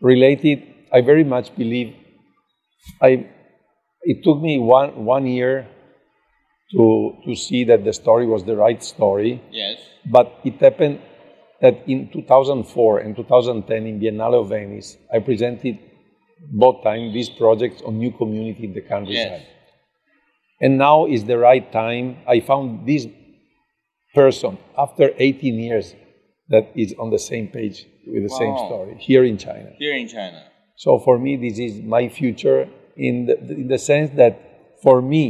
[0.00, 0.62] related.
[0.92, 1.94] I very much believe.
[3.00, 3.26] I,
[4.02, 5.68] it took me one, one year
[6.72, 9.42] to, to see that the story was the right story.
[9.50, 9.78] Yes.
[10.10, 11.00] But it happened
[11.60, 15.78] that in 2004 and 2010 in Biennale of Venice, I presented
[16.50, 19.42] both times these projects on new community in the countryside.
[19.42, 19.46] Yes.
[20.60, 22.18] And now is the right time.
[22.26, 23.06] I found this
[24.14, 25.94] person after 18 years
[26.48, 29.70] that is on the same page with the same story here in China.
[29.78, 30.42] Here in China.
[30.76, 35.24] So for me, this is my future in the, in the sense that for me,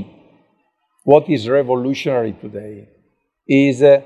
[1.05, 2.89] what is revolutionary today
[3.47, 4.03] is uh,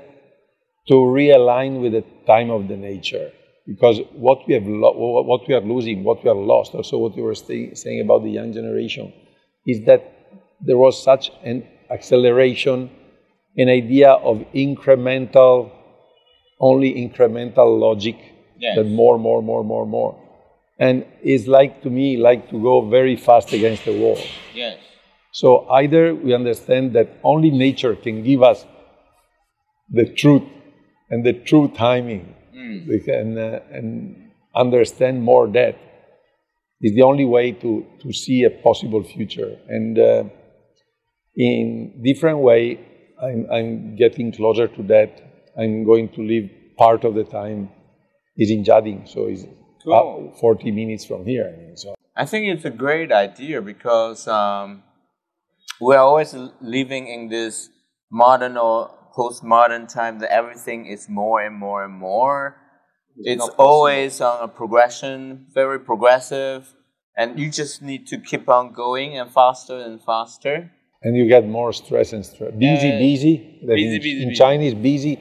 [0.87, 3.31] to realign with the time of the nature.
[3.67, 7.15] Because what we have, lo- what we are losing, what we are lost, also what
[7.15, 9.13] you were saying about the young generation,
[9.65, 10.01] is that
[10.61, 12.89] there was such an acceleration,
[13.57, 15.71] an idea of incremental,
[16.59, 18.15] only incremental logic,
[18.59, 18.75] Yes.
[18.75, 20.19] that more, more, more, more, more.
[20.79, 24.19] And it's like to me, like to go very fast against the wall.
[24.53, 24.77] Yes.
[25.31, 28.65] So either we understand that only nature can give us
[29.89, 30.43] the truth
[31.09, 32.33] and the true timing,
[32.87, 35.77] we can uh, and understand more that
[36.81, 39.57] is the only way to, to see a possible future.
[39.67, 40.23] And uh,
[41.35, 42.79] in different way,
[43.21, 45.21] I'm, I'm getting closer to that.
[45.57, 47.69] I'm going to live part of the time
[48.37, 49.43] is in Jiading, so it's
[49.83, 50.31] Cool.
[50.35, 51.51] uh, 40 minutes from here.
[51.53, 54.83] I mean, so I think it's a great idea because um,
[55.79, 57.69] we're always living in this
[58.11, 62.57] modern or postmodern time that everything is more and more and more.
[63.17, 63.65] It's not possible.
[63.65, 66.73] always on a progression, very progressive,
[67.15, 70.71] and you just need to keep on going and faster and faster.
[71.03, 72.51] And you get more stress and stress.
[72.51, 73.33] Busy, Uh, busy.
[73.65, 74.33] Busy, in, busy, in.
[74.35, 75.19] Chinese, busy.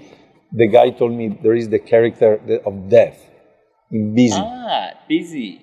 [0.53, 3.19] The guy told me there is the character of death
[3.91, 4.39] in busy.
[4.39, 5.61] Ah, busy.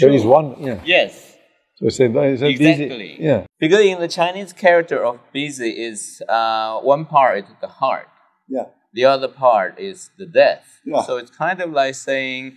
[0.00, 0.30] there is True.
[0.30, 0.80] one, yeah.
[0.84, 1.36] Yes.
[1.76, 2.88] So I said, I said Exactly.
[2.88, 3.16] busy.
[3.20, 3.46] Yeah.
[3.58, 8.08] Because in the Chinese character of busy is uh, one part is the heart,
[8.48, 8.66] Yeah.
[8.94, 10.80] the other part is the death.
[10.84, 11.02] Yeah.
[11.02, 12.56] So it's kind of like saying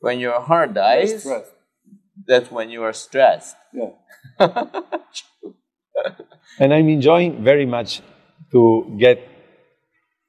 [0.00, 1.26] when your heart dies,
[2.26, 3.56] that's when you are stressed.
[3.72, 3.90] Yeah.
[6.58, 8.00] And I'm enjoying very much
[8.52, 9.18] to get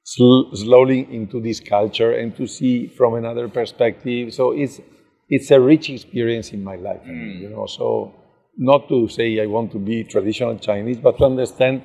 [0.04, 4.32] sl- slowly into this culture and to see from another perspective.
[4.34, 4.80] So it's
[5.28, 7.66] it's a rich experience in my life, mean, you know.
[7.66, 8.14] So
[8.56, 11.82] not to say I want to be traditional Chinese, but to understand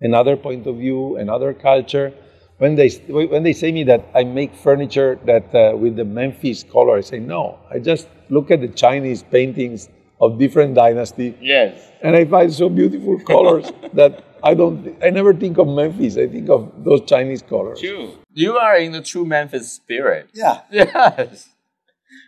[0.00, 2.12] another point of view, another culture.
[2.58, 6.62] When they when they say me that I make furniture that uh, with the Memphis
[6.62, 7.58] color, I say no.
[7.70, 9.88] I just look at the Chinese paintings
[10.24, 11.28] of different dynasty.
[11.40, 11.72] Yes.
[12.02, 13.66] and I find so beautiful colors
[14.00, 14.12] that
[14.50, 14.76] I don't.
[15.02, 16.14] I never think of Memphis.
[16.24, 17.80] I think of those Chinese colors.
[17.80, 18.06] True.
[18.42, 20.24] You are in the true Memphis spirit.
[20.42, 20.56] Yeah.
[20.70, 21.48] Yes.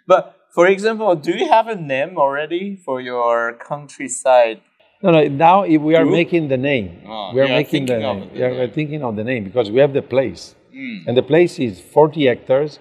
[0.06, 0.22] But
[0.54, 4.60] for example, do you have a name already for your countryside?
[5.02, 5.20] No, no.
[5.28, 6.14] Now if we are Group?
[6.22, 6.88] making the name.
[7.06, 8.20] Oh, we are you making the name.
[8.32, 8.56] the Yeah, name.
[8.58, 10.42] we're thinking of the name because we have the place,
[10.74, 11.06] Mm.
[11.06, 12.78] and the place is 40 hectares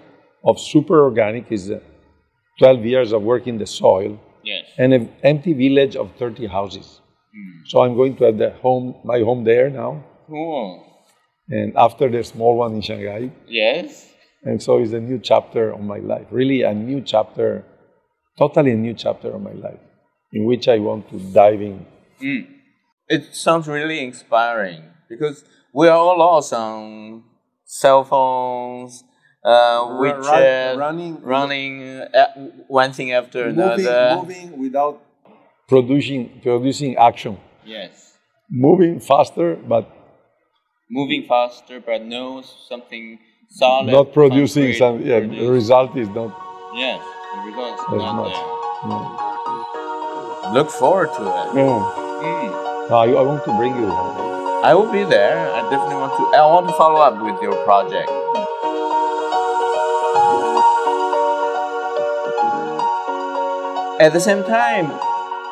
[0.50, 1.52] of super organic.
[1.52, 1.80] Is uh,
[2.60, 4.12] 12 years of working the soil
[4.46, 4.66] Yes.
[4.78, 7.02] and an empty village of 30 houses.
[7.36, 7.68] Mm.
[7.68, 10.86] So I'm going to have the home, my home there now, Cool.
[11.50, 13.32] and after the small one in Shanghai.
[13.48, 14.12] Yes.
[14.44, 17.64] And so it's a new chapter of my life, really a new chapter,
[18.38, 19.80] totally a new chapter of my life,
[20.32, 21.86] in which I want to dive in.
[22.22, 22.48] Mm.
[23.10, 27.24] It sounds really inspiring because we are all lost on
[27.66, 29.04] cell phones,
[29.46, 32.28] uh, WeChat, run- running- running uh,
[32.68, 34.16] one thing after Moving, another.
[34.22, 35.02] moving without
[35.68, 38.14] Producing, producing action, Yes.
[38.50, 39.86] moving faster, but
[40.90, 43.18] Moving faster, but no something
[43.50, 43.92] solid.
[43.92, 45.02] not producing some.
[45.02, 46.30] Yeah, the result is not.
[46.76, 47.02] Yes,
[47.34, 48.46] the result is not there.
[48.90, 51.56] No, Look forward to it.
[51.58, 51.68] no.
[52.22, 52.90] Mm.
[52.90, 53.90] No, I, I want to bring you.
[54.70, 55.38] I will be there.
[55.58, 56.24] I definitely want to.
[56.38, 58.10] I want to follow up with your project.
[64.06, 64.88] At the same time,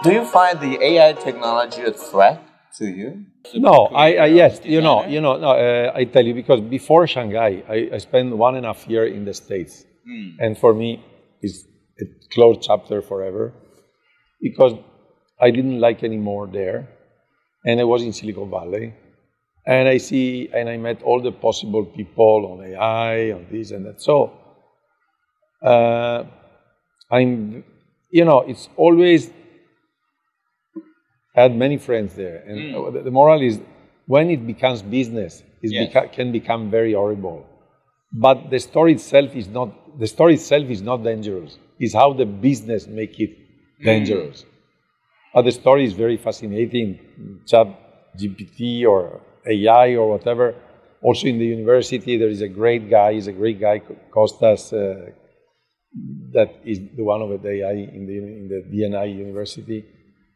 [0.03, 2.39] do you find the AI technology a threat
[2.77, 3.25] to you?
[3.55, 7.07] No, I, I yes, you know, you know, no, uh, I tell you because before
[7.07, 10.35] Shanghai, I, I spent one and a half year in the States, Mm.
[10.43, 11.03] and for me,
[11.41, 11.59] it's
[11.99, 13.53] a closed chapter forever,
[14.39, 14.73] because
[15.41, 16.79] I didn't like anymore there,
[17.65, 18.93] and I was in Silicon Valley,
[19.65, 23.83] and I see and I met all the possible people on AI, on this and
[23.87, 23.99] that.
[23.99, 24.15] So,
[25.65, 26.25] uh,
[27.09, 27.63] I'm,
[28.13, 29.31] you know, it's always
[31.35, 32.93] had many friends there, and Mm.
[32.93, 33.59] the, the moral is
[34.07, 35.81] when it becomes business, it Yes.
[35.81, 37.39] beca- can become very horrible.
[38.25, 39.69] But the story itself is not
[40.03, 41.51] the story itself is not dangerous.
[41.83, 43.31] It's how the business make it
[43.91, 44.45] dangerous.
[45.33, 46.87] But the story is very fascinating.
[47.51, 47.67] Chat
[48.19, 49.21] GPT or
[49.53, 50.55] AI or whatever.
[51.01, 53.13] Also in the university, there is a great guy.
[53.13, 55.11] He's a great guy, Costas, uh,
[56.33, 59.85] that is the one of the AI in the in the DNI University.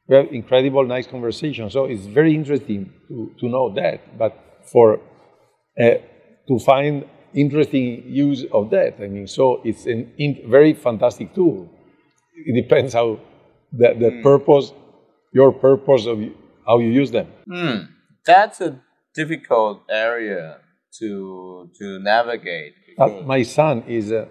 [0.07, 1.69] We have incredible, nice conversation.
[1.69, 4.17] So it's very interesting to, to know that.
[4.17, 5.01] But for
[5.79, 5.83] uh,
[6.47, 11.69] to find interesting use of that, I mean, so it's a in, very fantastic tool.
[12.35, 13.19] It depends how
[13.71, 14.71] the, the purpose,
[15.33, 16.19] your purpose of
[16.65, 17.27] how you use them.
[17.51, 17.77] Hmm.
[18.25, 18.79] That's a
[19.13, 20.59] difficult area
[20.99, 22.73] to to navigate.
[22.97, 24.25] Uh, my son is uh,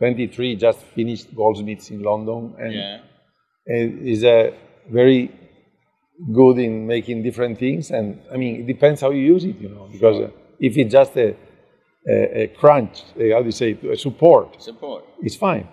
[0.00, 2.98] 23, just finished Goldsmiths in London, and yeah.
[3.66, 4.50] and is uh,
[4.90, 5.30] very
[6.34, 7.90] good in making different things.
[7.90, 10.90] And I mean, it depends how you use it, you know, because uh, if it's
[10.90, 11.36] just a,
[12.08, 15.04] a, a crunch, uh, how do you say, it, a support, Support.
[15.20, 15.68] it's fine.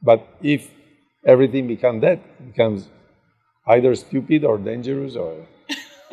[0.00, 0.70] But if
[1.26, 2.88] everything becomes that, it becomes
[3.66, 5.46] either stupid or dangerous, or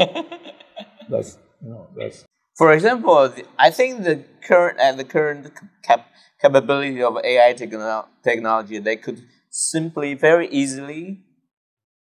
[1.10, 2.26] that's you know that's
[2.58, 5.52] For example, I think the current and the current
[5.84, 6.10] cap-
[6.42, 11.22] capability of AI techno- technology, they could simply very easily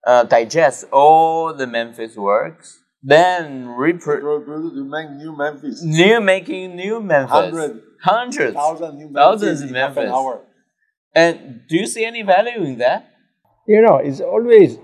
[0.07, 5.83] uh, digest all the Memphis works, then repro- Pro- produce to make new Memphis.
[5.83, 7.83] new making new Memphis, Hundred.
[8.03, 10.13] hundreds, Thousand new thousands of in half an Memphis.
[10.15, 10.41] hour.
[11.15, 13.11] And do you see any value in that?
[13.67, 14.79] you know, it's always,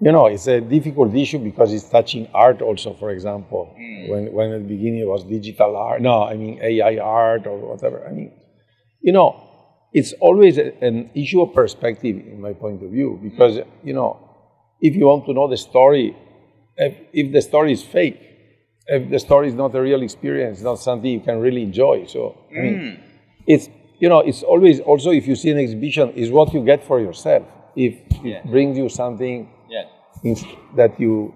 [0.00, 3.74] you know, it's a difficult issue because it's touching art also, for example.
[4.08, 7.58] When, when at the beginning it was digital art, no, I mean AI art or
[7.58, 8.06] whatever.
[8.08, 8.32] I mean,
[9.00, 9.36] you know,
[9.92, 14.18] it's always a, an issue of perspective in my point of view because, you know,
[14.80, 16.16] if you want to know the story,
[16.76, 18.18] if, if the story is fake,
[18.86, 22.06] if the story is not a real experience, not something you can really enjoy.
[22.06, 23.00] So, I mean,
[23.46, 26.82] it's you know it's always also if you see an exhibition is what you get
[26.82, 27.44] for yourself
[27.76, 27.94] if
[28.24, 28.38] Yeah.
[28.38, 29.84] it brings you something Yeah.
[30.76, 31.34] that you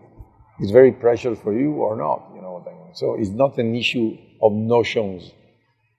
[0.60, 3.58] is very precious for you or not you know what i mean so it's not
[3.58, 4.08] an issue
[4.42, 5.32] of notions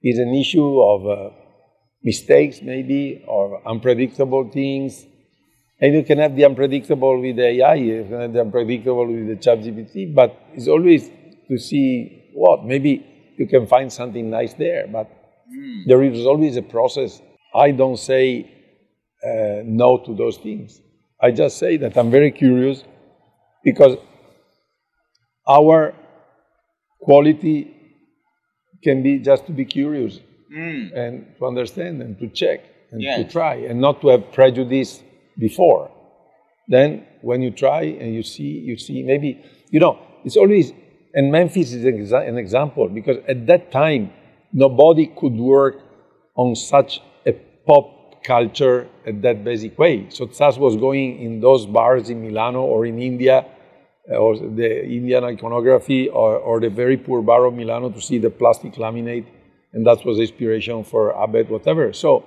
[0.01, 1.29] it's an issue of uh,
[2.09, 5.05] mistakes maybe or unpredictable things
[5.81, 9.35] and you can have the unpredictable with ai you can have the unpredictable with the
[9.47, 11.09] chat gpt but it's always
[11.49, 12.93] to see what maybe
[13.37, 15.09] you can find something nice there but
[15.85, 17.21] there is always a process.
[17.53, 18.51] I don't say
[19.23, 20.81] uh, no to those things.
[21.21, 22.83] I just say that I'm very curious
[23.63, 23.97] because
[25.47, 25.93] our
[26.99, 27.71] quality
[28.83, 30.19] can be just to be curious
[30.95, 32.59] and to understand and to check
[32.91, 35.03] and to try and not to have prejudice
[35.37, 35.91] before.
[36.67, 40.71] Then when you try and you see, you see maybe, you know, it's always
[41.15, 44.11] And Memphis is an, exa- an example because at that time,
[44.51, 45.75] nobody could work
[46.35, 47.31] on such a
[47.65, 50.07] pop culture at that basic way.
[50.09, 53.45] Sottsass was going in those bars in Milano or in India,
[54.11, 58.17] uh, or the Indian iconography, or, or the very poor bar of Milano to see
[58.17, 59.27] the plastic laminate,
[59.75, 61.93] and that was the inspiration for Abet, whatever.
[61.93, 62.23] So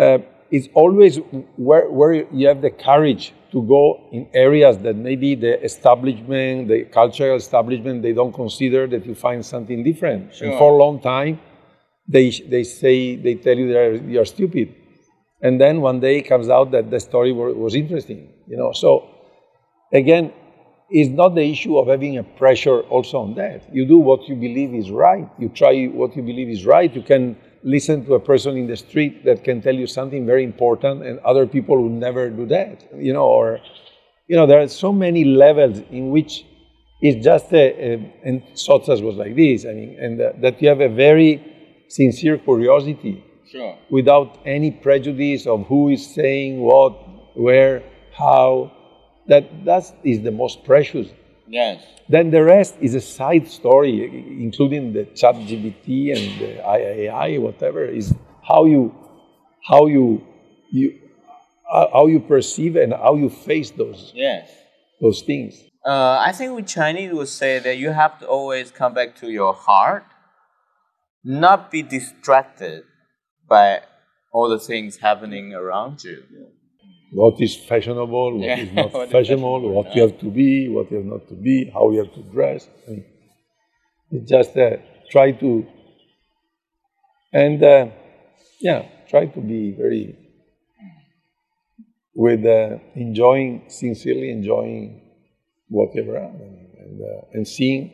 [0.00, 0.18] uh,
[0.50, 1.18] it's always
[1.56, 6.84] where, where you have the courage to go in areas that maybe the establishment, the
[6.84, 10.40] cultural establishment, they don't consider that you find something different.
[10.40, 11.40] And for a long time,
[12.06, 14.74] they, they say, they tell you you're stupid.
[15.42, 18.72] And then one day it comes out that the story was interesting, you know.
[18.72, 19.08] So
[19.92, 20.32] again,
[20.90, 23.62] it's not the issue of having a pressure also on that.
[23.74, 25.28] You do what you believe is right.
[25.38, 26.94] You try what you believe is right.
[26.94, 30.44] You can listen to a person in the street that can tell you something very
[30.44, 32.84] important, and other people will never do that.
[32.96, 33.60] You know, or
[34.28, 36.44] you know, there are so many levels in which
[37.00, 39.66] it's just a, a and Sottsass was like this.
[39.66, 43.78] I mean, and uh, that you have a very sincere curiosity Sure.
[43.88, 46.92] without any prejudice of who is saying what,
[47.36, 47.82] where,
[48.12, 48.72] how.
[49.28, 51.08] That that is the most precious.
[51.46, 51.84] Yes.
[52.08, 53.94] Then the rest is a side story,
[54.40, 58.94] including the chat GPT and the AI, whatever, is how you
[59.68, 60.26] how you
[60.70, 60.98] you
[61.70, 64.50] how how you perceive and how you face those Yes.
[65.00, 65.62] those things.
[65.84, 69.30] Uh, I think we Chinese would say that you have to always come back to
[69.30, 70.04] your heart,
[71.22, 72.84] not be distracted
[73.48, 73.82] by
[74.32, 76.24] all the things happening around you.
[77.12, 80.30] What is fashionable, what Yeah, is not what is fashionable, fashionable, what you have to
[80.30, 82.68] be, what you have not to be, how you have to dress.
[82.86, 83.04] Mean,
[84.10, 84.76] it's just uh,
[85.10, 85.66] try to,
[87.32, 87.86] and uh,
[88.60, 90.16] yeah, try to be very
[92.14, 95.00] with uh, enjoying, sincerely enjoying
[95.68, 97.92] whatever, and, and, uh, and seeing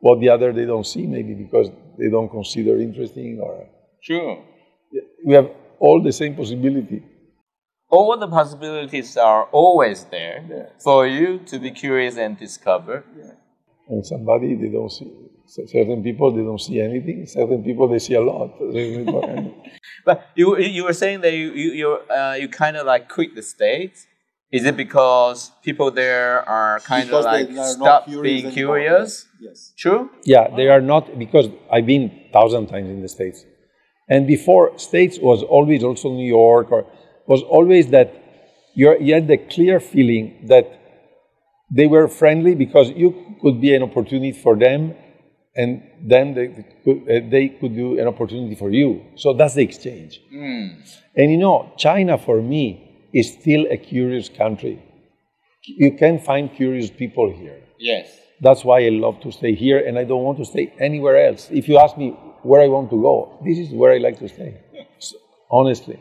[0.00, 3.66] what the other they don't see, maybe because they don't consider interesting, or
[4.00, 4.44] Sure.
[5.24, 7.02] we have all the same possibility.
[7.96, 10.38] All the possibilities are always there
[10.86, 12.96] for you to be curious and discover.
[13.92, 15.10] and somebody they don't see
[15.74, 19.44] certain people they don't see anything certain people they see a lot Certain people- and
[20.08, 21.88] But you you were saying that you you you
[22.18, 23.98] uh, you kind of like quit the states.
[24.58, 25.38] Is it because
[25.68, 28.78] people there are kind of Because like they are not stop curious being anymore.
[28.78, 29.10] curious?
[29.46, 29.58] Yes.
[29.82, 30.00] True.
[30.34, 32.04] yeah they are not because i've been
[32.36, 33.38] thousand times in the states
[34.12, 36.82] and before states was always also new york or
[37.26, 38.12] was always that
[38.74, 40.66] you're, had the clear feeling that
[41.70, 44.94] they were friendly because you could be an opportunity for them
[45.56, 46.48] and then they
[46.84, 50.20] could, uh, they could do an opportunity for you so that's the exchange
[51.16, 54.82] And you know, China for me is still a curious country.
[55.62, 57.60] You can find curious people here.
[57.78, 58.18] Yes.
[58.40, 61.48] That's why I love to stay here and I don't want to stay anywhere else.
[61.50, 62.10] If you ask me
[62.42, 64.60] where I want to go, this is where I like to stay.
[65.50, 65.98] Honestly.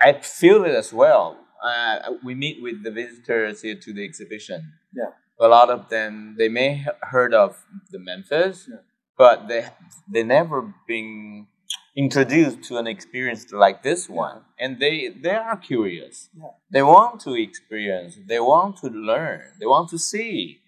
[0.00, 1.36] I feel it as well.
[1.62, 4.72] Uh, we meet with the visitors here to the exhibition.
[4.94, 5.10] Yeah.
[5.38, 7.56] A lot of them, they may have heard of
[7.90, 8.68] the Memphis,
[9.16, 9.66] but they
[10.12, 11.46] they never been
[11.96, 16.28] introduced to an experience like this one, and they they are curious.
[16.34, 16.48] Yeah.
[16.70, 18.18] They want to experience.
[18.26, 19.42] They want to learn.
[19.58, 20.60] They want to see.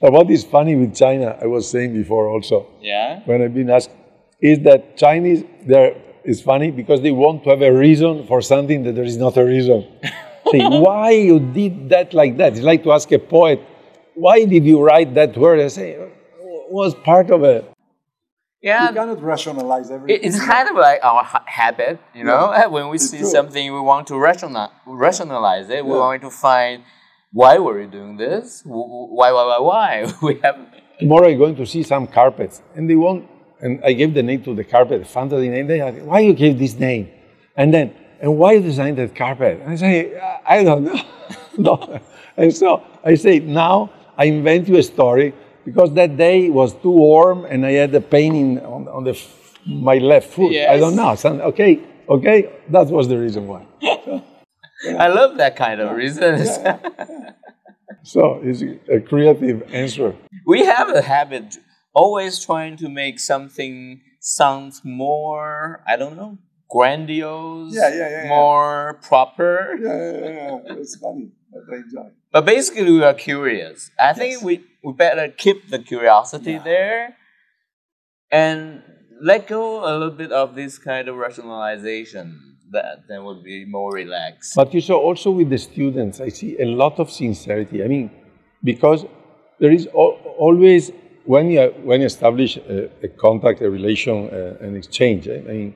[0.00, 3.20] But what is funny with China, I was saying before also, Yeah.
[3.24, 3.90] when I've been asked,
[4.40, 5.94] is that Chinese, there
[6.24, 9.36] is funny because they want to have a reason for something that there is not
[9.36, 9.86] a reason.
[10.50, 12.52] Say, why you did that like that?
[12.54, 13.60] It's like to ask a poet,
[14.14, 15.60] why did you write that word?
[15.60, 15.96] I say,
[16.70, 17.64] was part of it.
[18.62, 18.88] Yeah.
[18.88, 20.20] You cannot rationalize everything.
[20.22, 22.52] It's kind of like our ha- habit, you know.
[22.70, 23.26] When we It's see true.
[23.28, 25.84] something, we want to rationalize, rationalize it.
[25.84, 26.82] We want to find
[27.32, 28.62] why were we doing this?
[28.62, 30.12] W- w- Why, why, why, why?
[30.22, 30.56] We have.
[30.98, 33.24] tomorrow I'm going to see some carpets, and they won't.
[33.62, 35.66] And I gave the name to the carpet, the fantasy name.
[35.66, 37.10] They ask, why you gave this name?
[37.56, 39.60] And then, and why you designed that carpet?
[39.62, 41.00] And I say, I don't know.
[41.58, 42.00] no.
[42.36, 45.34] And so I say, now I invent you a story
[45.64, 49.18] because that day was too warm and I had the pain in, on, on the,
[49.66, 50.54] my left foot.
[50.56, 51.14] I don't know.
[51.16, 53.66] Some- okay, okay, that was the reason why.
[54.98, 56.58] I love that kind of reasons.
[58.02, 60.16] So it's a creative answer.
[60.46, 61.58] we have a habit
[61.92, 66.38] always trying to make something sound more, I don't know,
[66.70, 68.28] grandiose, Yeah, yeah, yeah, yeah.
[68.28, 69.76] more proper.
[69.80, 70.74] Yeah, yeah, yeah, yeah.
[70.80, 72.10] It's funny, but I enjoy.
[72.32, 73.90] But basically, we are curious.
[73.98, 77.16] I think we, we better keep the curiosity there
[78.30, 78.82] and
[79.20, 82.56] let go a little bit of this kind of rationalization.
[82.72, 84.52] That then would be more relaxed.
[84.54, 87.82] But you saw also with the students, I see a lot of sincerity.
[87.82, 88.12] I mean,
[88.62, 89.04] because
[89.58, 90.92] there is al- always
[91.24, 95.28] when you when you establish a, a contact, a relation, uh, an exchange.
[95.28, 95.74] I mean,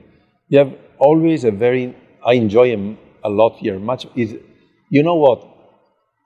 [0.49, 1.95] you have always a very.
[2.25, 3.77] I enjoy a, a lot here.
[3.79, 4.35] Much is,
[4.89, 5.47] you know what?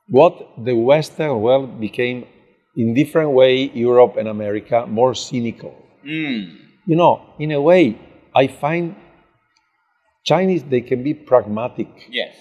[0.10, 2.26] What the Western world became,
[2.76, 5.76] in different way, Europe and America more cynical.
[6.88, 8.00] You know, in a way,
[8.34, 8.96] I find
[10.26, 12.36] Chinese they can be pragmatic Yes.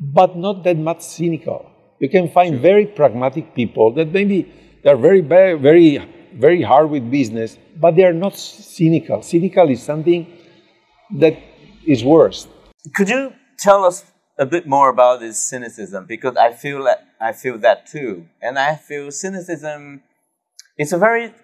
[0.00, 1.70] but not that much cynical.
[2.00, 4.50] You can find very pragmatic people that maybe
[4.82, 5.98] they're very, very, very,
[6.34, 9.22] very hard with business, but they are not cynical.
[9.22, 10.26] Cynical is something
[11.18, 11.36] that
[11.86, 12.46] is worse.
[12.94, 14.04] Could you tell us
[14.38, 16.06] a bit more about this cynicism?
[16.06, 20.02] Because I feel that I feel that too, and I feel cynicism
[20.78, 21.34] is a very,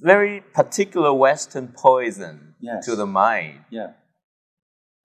[0.00, 2.84] very particular Western poison Yes.
[2.86, 3.60] to the mind.
[3.70, 3.92] Yeah.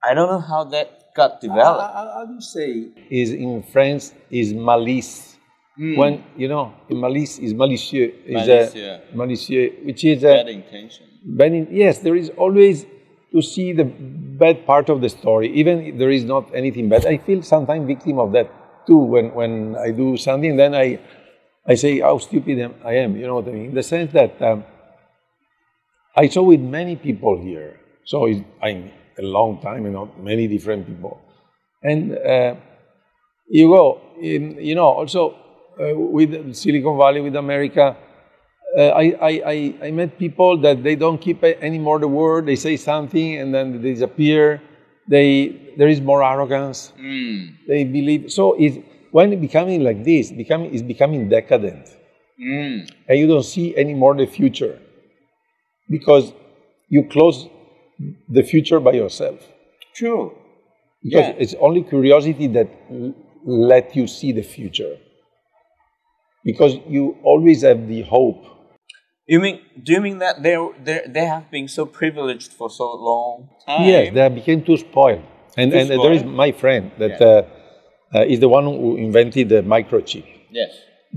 [0.03, 1.81] I don't know how that got developed.
[1.93, 2.89] how, how do you say?
[3.09, 5.26] Is in France is malice.
[5.77, 8.11] When you know, malice is malicieux.
[8.25, 8.47] Is.
[8.47, 11.05] A, malicieux, which is a, intention.
[11.23, 12.85] But in, yes, there is always
[13.31, 17.05] to see the bad part of the story, even if there is not anything bad.
[17.05, 18.49] I feel sometimes victim of that
[18.87, 18.97] too.
[18.97, 20.99] When when I do something, then I
[21.67, 23.15] I say how stupid I am.
[23.15, 23.65] You know what I mean?
[23.65, 24.63] In the sense that um,
[26.15, 27.79] I saw with many people here.
[28.05, 31.19] So it's, I'm a long time, you know, many different people,
[31.83, 32.55] and uh,
[33.47, 35.35] you go in, you know, also
[35.79, 37.95] Uh, with Silicon Valley, with America.
[38.77, 42.47] Uh, I, I, I, I met people that they don't keep anymore the word.
[42.47, 44.61] They say something and then they disappear.
[45.07, 46.91] They, there is more arrogance.
[46.99, 47.45] Hmm.
[47.67, 48.31] They believe.
[48.31, 48.77] So it's,
[49.11, 51.87] when it becoming like this, becoming, it's becoming decadent.
[52.41, 52.79] Hmm.
[53.07, 54.79] And you don't see anymore the future
[55.89, 56.33] because
[56.89, 57.47] you close
[58.29, 59.39] the future by yourself.
[59.95, 60.33] True.
[61.03, 61.35] Because Yeah.
[61.43, 63.13] it's only curiosity that l-
[63.45, 64.97] let you see the future.
[66.49, 68.41] Because you always have the hope.
[69.33, 69.57] You mean?
[69.85, 70.55] Do you mean that they
[70.87, 73.33] they they have been so privileged for so long?
[73.65, 73.87] time?
[73.91, 75.23] Yes, they became too spoiled.
[75.59, 77.27] And, Too and there is my friend that Yeah.
[77.27, 80.25] uh, uh, is the one who invented the microchip.
[80.59, 80.71] Yes.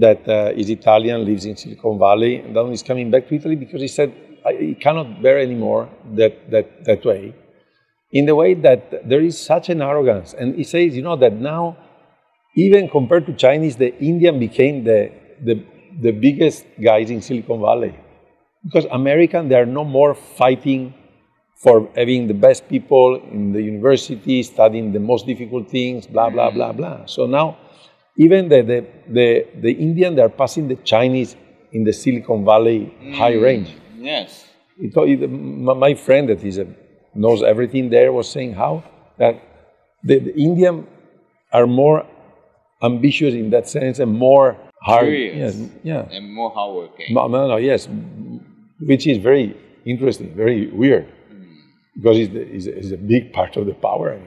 [0.05, 3.57] That uh, is Italian, lives in Silicon Valley, and then he's coming back to Italy
[3.64, 4.11] because he said
[4.45, 7.35] I, he cannot bear anymore that, that, that way.
[8.12, 10.33] In the way that there is such an arrogance.
[10.33, 11.76] And he says, you know, that now,
[12.57, 15.12] even compared to Chinese, the Indian became the,
[15.45, 15.64] the,
[16.01, 17.95] the biggest guys in Silicon Valley.
[18.64, 20.95] Because American, they are no more fighting
[21.57, 26.49] for having the best people in the university, studying the most difficult things, blah, blah,
[26.49, 26.57] mm-hmm.
[26.57, 27.07] blah, blah.
[27.07, 27.59] So now,
[28.16, 31.36] even the, the, the, the Indian, they are passing the Chinese
[31.72, 33.14] in the Silicon Valley mm.
[33.14, 33.74] high range.
[33.97, 34.47] Yes.
[34.78, 36.66] It, it, my my friend that is a,
[37.14, 38.82] knows everything there was saying how
[39.18, 39.41] that
[40.03, 40.86] the, the Indian
[41.53, 42.07] are more
[42.82, 45.07] ambitious in that sense and more hard.
[45.07, 45.57] Curious.
[45.57, 46.16] Yes, yeah.
[46.16, 47.14] And more hardworking.
[47.14, 47.89] No, no, no, yes,
[48.81, 51.07] which is very interesting, very weird,
[51.97, 54.20] because it's, the, it's, it's a big part of the power.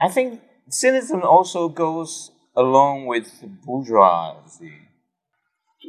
[0.00, 3.26] I think cynicism also goes along with
[3.64, 4.72] bourgeoisie.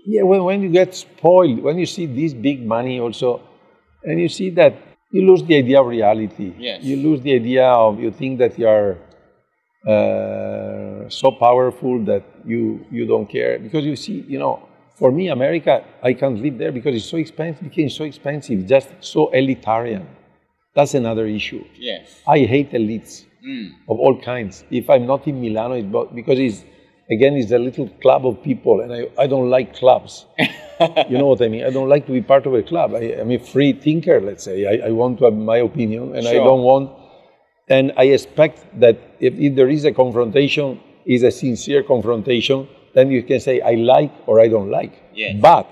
[0.06, 3.42] Yeah, when, when you get spoiled, when you see this big money also,
[4.04, 4.74] and you see that
[5.12, 6.54] you lose the idea of reality.
[6.58, 6.84] Yes.
[6.84, 8.98] You lose the idea of, you think that you are
[9.88, 10.57] uh,
[11.10, 13.60] so powerful that you, you don't care.
[13.60, 17.18] Because you see, you know, for me, America, I can't live there because it's so
[17.18, 20.06] expensive, became so expensive, just so elitarian.
[20.74, 21.64] That's another issue.
[21.76, 22.22] Yes.
[22.28, 23.72] I hate elites mm.
[23.88, 24.64] of all kinds.
[24.70, 26.64] If I'm not in Milano, it's because it's
[27.10, 30.26] again it's a little club of people, and I, I don't like clubs.
[31.10, 31.64] you know what I mean?
[31.64, 32.94] I don't like to be part of a club.
[32.94, 34.66] I, I'm a free thinker, let's say.
[34.66, 36.92] I, I want to have my opinion, and I don't want.
[37.70, 43.10] And I expect that if, if there is a confrontation, is a sincere confrontation, then
[43.12, 44.94] you can say I like or I don't like.
[45.14, 45.36] Yes.
[45.42, 45.68] But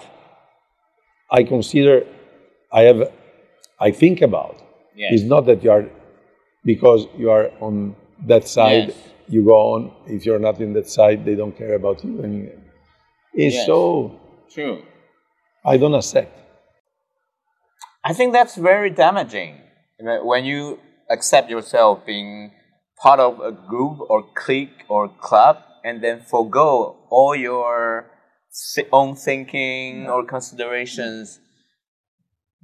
[1.31, 2.05] I consider
[2.71, 3.11] I have
[3.79, 4.61] I think about.
[4.95, 5.11] Yes.
[5.13, 5.85] It's not that you are
[6.63, 7.95] because you are on
[8.27, 8.97] that side, Yes.
[9.27, 9.91] you go on.
[10.07, 12.23] If you're not in that side, they don't care about you.
[12.23, 12.51] And
[13.33, 14.19] it's so
[14.49, 14.81] True.
[15.65, 16.31] I don't accept.
[18.03, 19.61] I think that's very damaging
[19.99, 20.79] when you
[21.09, 22.51] accept yourself being
[23.05, 28.07] part of a group or clique or club and then forego all your
[28.91, 31.39] own thinking or considerations.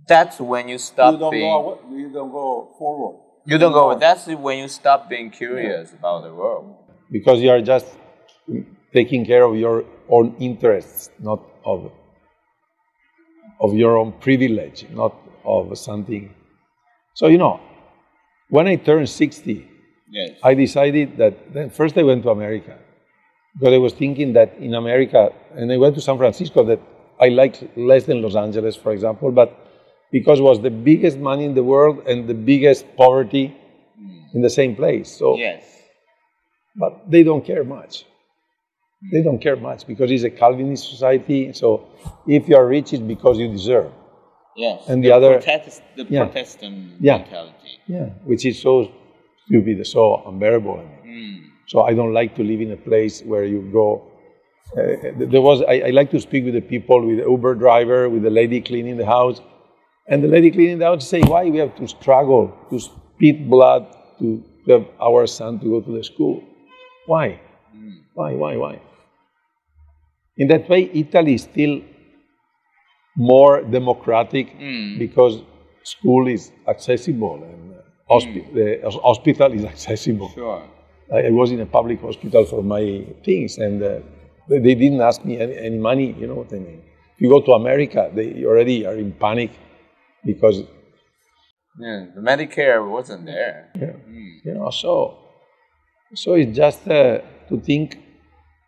[0.08, 1.52] That's when you stop you don't being.
[1.52, 1.80] go.
[1.92, 3.16] You don't go forward.
[3.46, 3.98] you don't go.
[4.00, 6.76] That's when you stop being curious about the world.
[7.12, 7.88] because you are just
[8.94, 11.92] taking care of your own interests, not of
[13.60, 15.14] of your own privilege, not
[15.46, 16.34] of something.
[17.14, 17.60] So you know,
[18.50, 19.58] when I turned sixty,
[20.12, 20.32] Yes.
[20.44, 22.78] I decided that then first I went to America,
[23.54, 26.80] because I was thinking that in America, and I went to San Francisco that
[27.20, 29.58] I liked less than Los Angeles, for example, but
[30.12, 33.56] because it was the biggest money in the world and the biggest poverty
[33.98, 34.36] hmm.
[34.36, 35.10] in the same place.
[35.18, 35.64] So, Yes.
[36.76, 38.06] but they don't care much.
[39.12, 41.54] They don't care much because it's a Calvinist society.
[41.54, 41.88] So,
[42.28, 43.92] if you are rich, it's because you deserve.
[44.56, 44.90] Yes.
[44.90, 46.26] And the other- Protest, the Yeah.
[46.26, 47.18] Protestant Yeah.
[47.18, 47.80] mentality.
[47.88, 48.92] Yeah, which is so
[49.52, 50.80] stupid, so unbearable.
[50.80, 51.40] I mean.
[51.40, 51.48] Hmm.
[51.68, 54.08] So I don't like to live in a place where you go.
[54.74, 58.10] Uh, there was I, I like to speak with the people, with the Uber driver,
[58.10, 59.42] with the lady cleaning the house,
[60.08, 63.88] and the lady cleaning the house say, "Why we have to struggle to spit blood
[64.20, 66.44] to have our son to go to the school?
[67.06, 67.40] Why?
[67.72, 67.98] Hmm.
[68.14, 68.34] Why?
[68.34, 68.56] Why?
[68.58, 68.82] Why?"
[70.38, 71.82] In that way, Italy is still
[73.18, 74.98] more democratic hmm.
[74.98, 75.42] because
[75.84, 77.71] school is accessible and
[78.12, 78.68] hospi- the
[79.10, 80.30] hospital is accessible.
[80.34, 80.64] Sure.
[81.14, 84.00] I, I was in a public hospital for my things, and uh,
[84.50, 86.14] they, they didn't ask me any, any money.
[86.20, 86.82] You know what I mean?
[87.16, 89.52] If you go to America, they already are in panic
[90.26, 90.64] because
[91.80, 93.72] Yeah, the Medicare wasn't there.
[93.80, 93.94] yeah,
[94.46, 94.70] you know.
[94.70, 95.18] So,
[96.16, 97.98] so it's just uh, to think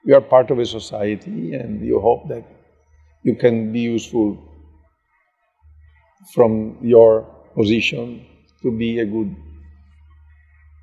[0.05, 2.45] you are part of a society, and you hope that
[3.23, 4.37] you can be useful
[6.33, 7.21] from your
[7.55, 8.25] position
[8.63, 9.35] to be a good,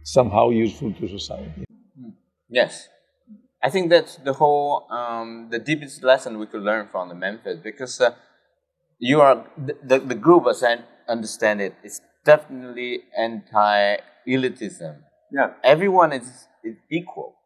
[0.05, 1.65] somehow useful to society.
[2.49, 2.89] Yes.
[3.63, 7.59] I think that's the whole, um, the deepest lesson we could learn from the Memphis
[7.63, 8.15] because uh,
[8.99, 10.79] you are, the, the, the group, as I
[11.09, 14.99] understand it, is definitely anti elitism.
[15.33, 15.53] Yeah.
[15.63, 17.37] Everyone is, is equal.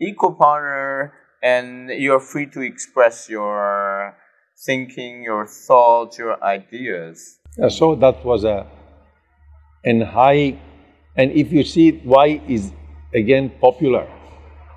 [0.00, 4.14] Equal partner, and you're free to express your
[4.64, 7.38] thinking, your thoughts, your ideas.
[7.58, 8.66] Yeah, so that was a
[9.86, 10.58] and high
[11.16, 12.72] and if you see why is
[13.14, 14.06] again popular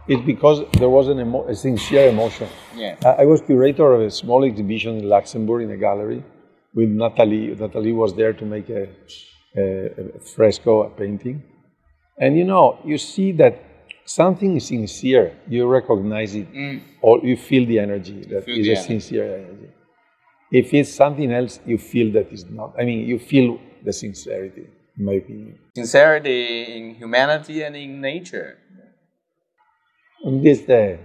[0.10, 2.50] it's because there was an emo- a sincere emotion.
[2.76, 2.96] Yeah.
[3.06, 6.24] I, I was curator of a small exhibition in luxembourg in a gallery
[6.74, 7.56] with Nathalie.
[7.56, 8.90] Nathalie was there to make a,
[9.56, 9.64] a,
[10.18, 11.44] a fresco a painting.
[12.18, 13.64] And you know you see that
[14.06, 15.38] something is sincere.
[15.48, 16.52] You recognize it.
[16.52, 16.82] Mm.
[17.02, 18.76] Or you feel the energy that is a energy.
[18.76, 19.70] sincere energy.
[20.52, 22.74] If it's something else, you feel that it's not.
[22.80, 24.66] I mean, you feel the sincerity,
[25.00, 25.58] in my opinion.
[25.76, 28.58] Sincerity in humanity and in nature.
[30.26, 31.00] And this, day.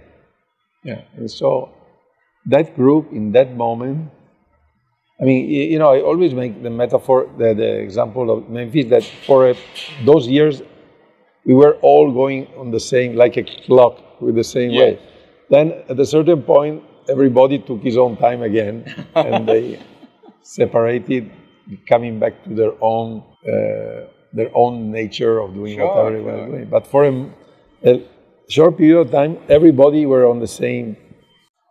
[0.83, 1.01] yeah.
[1.15, 1.73] And so
[2.47, 4.11] that group in that moment,
[5.21, 9.03] I mean, you know, I always make the metaphor, the, the example of Memphis, that
[9.25, 9.53] for uh,
[10.03, 10.61] those years,
[11.45, 14.79] we were all going on the same, like a clock, with the same Yeah.
[14.81, 14.99] way.
[15.49, 18.83] Then at a certain point, everybody took his own time again,
[19.15, 19.79] and they
[20.41, 21.31] separated,
[21.87, 26.47] coming back to their own their own nature of doing Sure, whatever they were sure.
[26.47, 26.65] doing.
[26.65, 27.29] But for a,
[27.83, 28.01] a
[28.49, 30.97] short period of time, everybody were on the same.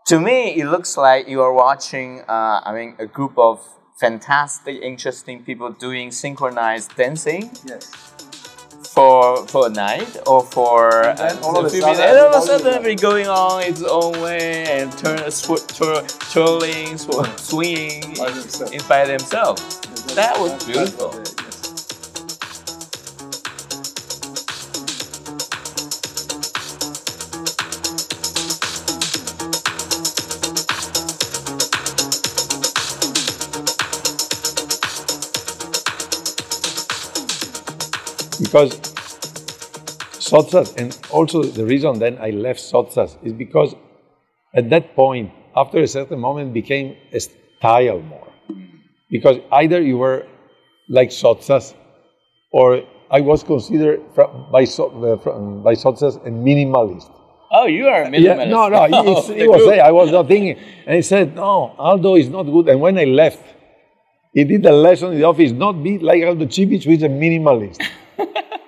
[0.08, 3.60] To me, it looks like you are watching, uh, I mean, a group of
[4.00, 7.84] fantastic, interesting people doing synchronized dancing Yes.
[8.94, 12.10] for for a night or for then uh, all of a a few sudden, minutes.
[12.10, 15.64] And all of a everybody- sudden, be going on its own way and turn, sw-
[15.78, 18.72] twir- twirling, sw- swinging By themselves.
[18.72, 19.62] in by themselves.
[20.14, 21.33] That was That's- that's beautiful.
[38.54, 38.78] Because
[40.30, 43.74] Sottsass, and also the reason then I left Sottsass is because
[44.54, 48.28] at that point, after a certain moment, became a style more.
[49.10, 50.24] Because either you were
[50.88, 51.74] like Sottsass,
[52.52, 57.10] or I was considered fro- by, so, uh, from, by Sottsass a minimalist.
[57.50, 58.50] Oh, you are a Yeah, minimalist.
[58.50, 59.84] no, no, he, Oh, he the was there.
[59.84, 60.56] I was not thinking.
[60.86, 62.68] And he said, no, Aldo is not good.
[62.68, 63.42] And when I left,
[64.32, 67.08] he did a lesson in the office, not be like Aldo Cibic, who is a
[67.08, 67.82] minimalist.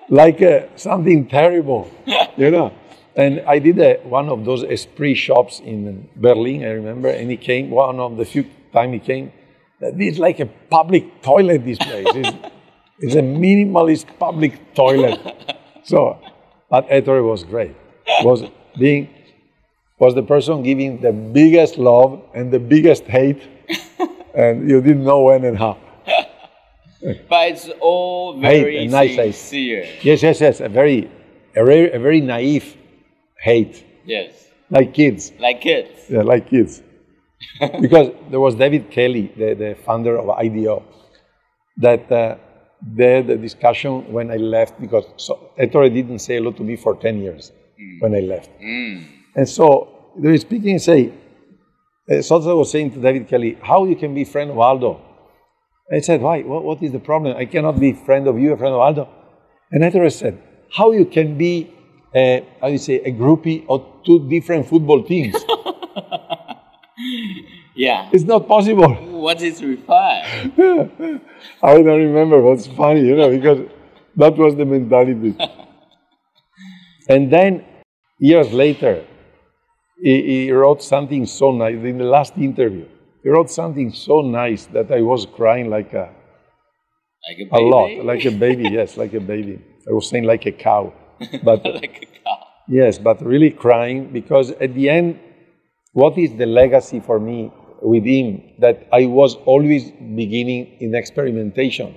[0.09, 1.91] Like uh, something terrible,
[2.37, 2.73] you know.
[3.17, 7.39] And I did a, one of those Esprit shops in Berlin, I remember, and he
[7.39, 9.33] came, one of the few time he came,
[9.81, 12.07] it's like a public toilet, this place.
[12.15, 12.37] It's,
[12.99, 15.19] it's a minimalist public toilet.
[15.85, 16.19] So,
[16.71, 17.75] but Ettore was great.
[18.23, 18.43] Was
[18.79, 19.09] being,
[19.99, 23.43] was the person giving the biggest love and the biggest hate,
[24.35, 25.79] and you didn't know when and how.
[27.29, 29.35] But it's all Hate, very a nice hate.
[29.35, 29.85] sincere.
[30.03, 30.61] Yes, yes, yes.
[30.61, 31.11] A very,
[31.55, 32.77] a very, a very naive
[33.41, 35.33] hate, Yes, like kids.
[35.39, 35.91] like kids.
[36.09, 36.83] Yeah, like kids.
[37.81, 40.83] because there was David Kelley, the, the founder of IDEO,
[41.79, 42.37] that uh,
[42.83, 46.97] there the discussion when I left because so, Ettore didn't say hello to me for
[46.97, 47.53] ten years
[48.01, 51.13] when I left, And so they were speaking and say,
[52.11, 55.01] uh, Sottsass was saying to David Kelley, how you can be friend of Aldo?
[55.93, 56.43] I said, why?
[56.43, 57.37] What, what is the problem?
[57.37, 59.09] I cannot be friend of you, a friend of Aldo.
[59.70, 61.72] And Ettore said, how you can be,
[62.14, 65.37] uh, how you say, a groupie of two different football teams?
[67.76, 68.09] Yeah.
[68.11, 68.95] it's not possible.
[68.95, 70.22] What is reply?
[71.62, 73.68] I don't remember what's funny, you know, because
[74.16, 75.37] that was the mentality.
[77.09, 77.64] and then
[78.18, 79.05] years later,
[80.03, 82.87] he, he wrote something so nice in the last interview.
[83.27, 86.14] He wrote something so nice that I was crying like a,
[87.29, 89.59] Like a a lot, like a baby, yes, like a baby.
[89.89, 90.93] I was saying like a cow,
[91.43, 92.39] but like a cow.
[92.68, 95.18] yes, but really crying because at the end,
[95.93, 97.53] what is the legacy for me
[97.83, 99.91] with him that I was always
[100.22, 101.97] beginning in experimentation,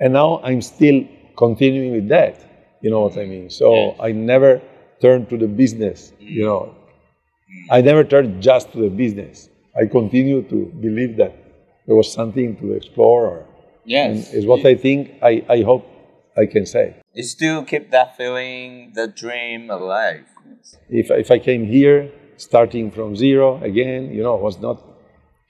[0.00, 0.98] and now I'm still
[1.38, 2.36] continuing with that.
[2.82, 3.48] You know what I mean?
[3.48, 3.96] So Yes.
[4.00, 4.60] I never
[5.00, 6.12] turned to the business.
[6.18, 7.66] You know, mm.
[7.70, 9.48] I never turned just to the business.
[9.78, 11.34] I continue to believe that
[11.86, 13.46] there was something to explore, or
[13.84, 14.32] Yes.
[14.32, 15.10] is what I think.
[15.22, 15.86] I, I hope
[16.36, 16.96] I can say.
[17.14, 20.24] You still keep that feeling, the dream alive.
[20.88, 24.82] if, if I came here starting from zero again, you know, it was not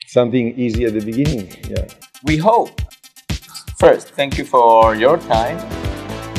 [0.06, 1.48] something easy at the beginning.
[1.68, 1.86] Yeah.
[2.24, 2.80] We hope.
[3.78, 5.58] First, thank you for your time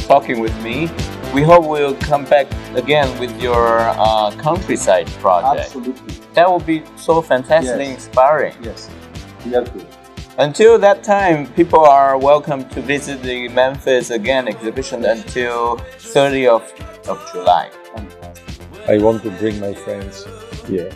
[0.07, 0.89] talking with me.
[1.33, 5.65] We hope we'll come back again with your uh, countryside project.
[5.75, 6.26] Absolutely.
[6.37, 8.05] That would be so fantastically Yes.
[8.05, 8.53] inspiring.
[8.61, 8.89] Yes.
[9.49, 9.71] Good.
[10.37, 16.61] Until that time, people are welcome to visit the Memphis Again exhibition until 30th
[17.09, 17.71] of of July.
[18.87, 20.27] I want to bring my friends
[20.67, 20.91] here.